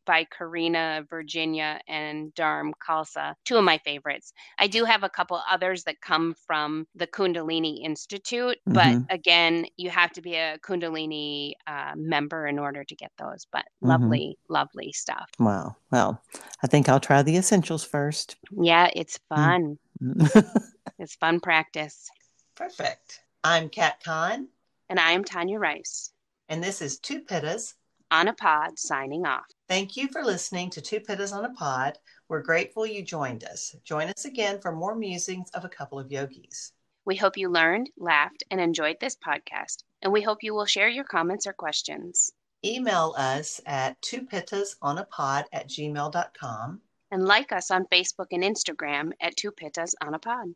by 0.07 0.24
Karena 0.24 1.05
Virginia 1.09 1.81
and 1.88 2.35
Dharm 2.35 2.72
Khalsa, 2.87 3.35
two 3.44 3.57
of 3.57 3.64
my 3.64 3.79
favorites. 3.79 4.33
I 4.59 4.66
do 4.66 4.85
have 4.85 5.03
a 5.03 5.09
couple 5.09 5.40
others 5.51 5.85
that 5.85 6.01
come 6.01 6.35
from 6.46 6.87
the 6.94 7.07
Kundalini 7.07 7.85
Institute, 7.85 8.59
but 8.66 8.87
mm-hmm. 8.87 9.03
again, 9.11 9.66
you 9.77 9.90
have 9.90 10.12
to 10.12 10.22
be 10.22 10.35
a 10.35 10.59
Kundalini 10.59 11.53
uh, 11.66 11.92
member 11.96 12.46
in 12.46 12.59
order 12.59 12.85
to 12.85 12.96
get 12.96 13.12
those. 13.18 13.46
But 13.51 13.64
mm-hmm. 13.64 13.88
lovely, 13.88 14.38
lovely 14.48 14.92
stuff. 14.92 15.29
Wow. 15.38 15.77
Well, 15.90 16.22
I 16.62 16.66
think 16.66 16.88
I'll 16.88 17.01
try 17.01 17.22
the 17.22 17.37
essentials 17.37 17.85
first. 17.85 18.37
Yeah, 18.51 18.88
it's 18.94 19.18
mm. 19.18 19.37
fun. 19.37 19.79
Mm. 20.03 20.62
it's 20.98 21.14
fun 21.16 21.40
practice. 21.40 22.11
Perfect. 22.55 23.20
I'm 23.44 23.68
Kat 23.68 24.03
Kahn. 24.05 24.48
And 24.88 24.98
I'm 24.98 25.22
Tanya 25.22 25.59
Rice. 25.59 26.12
And 26.48 26.62
this 26.62 26.80
is 26.80 26.98
Two 26.98 27.20
Pittas 27.20 27.74
on 28.11 28.28
a 28.28 28.32
Pod 28.32 28.78
signing 28.78 29.26
off. 29.26 29.44
Thank 29.68 29.96
you 29.96 30.08
for 30.08 30.24
listening 30.24 30.70
to 30.70 30.80
Two 30.80 31.00
Pittas 31.00 31.34
on 31.34 31.44
a 31.44 31.52
Pod. 31.52 31.98
We're 32.28 32.42
grateful 32.42 32.87
you 32.87 33.02
joined 33.02 33.44
us. 33.44 33.76
Join 33.84 34.08
us 34.08 34.24
again 34.24 34.58
for 34.61 34.72
more 34.72 34.94
musings 34.94 35.50
of 35.50 35.64
a 35.64 35.68
couple 35.68 35.98
of 35.98 36.11
yogis. 36.11 36.72
We 37.04 37.16
hope 37.16 37.37
you 37.37 37.50
learned, 37.50 37.90
laughed, 37.98 38.44
and 38.50 38.61
enjoyed 38.61 38.96
this 39.00 39.16
podcast, 39.16 39.82
and 40.02 40.12
we 40.12 40.22
hope 40.22 40.42
you 40.42 40.54
will 40.54 40.66
share 40.66 40.88
your 40.88 41.04
comments 41.04 41.46
or 41.46 41.52
questions. 41.52 42.32
Email 42.64 43.14
us 43.16 43.61
at 43.66 44.00
twopittasonapod 44.02 45.44
at 45.52 45.68
gmail.com. 45.68 46.80
And 47.11 47.24
like 47.24 47.52
us 47.52 47.70
on 47.70 47.87
Facebook 47.87 48.26
and 48.32 48.42
Instagram 48.42 49.12
at 49.20 49.37
Two 49.37 49.52
Pittas 49.52 49.94
on 50.02 50.14
a 50.14 50.18
Pod. 50.18 50.48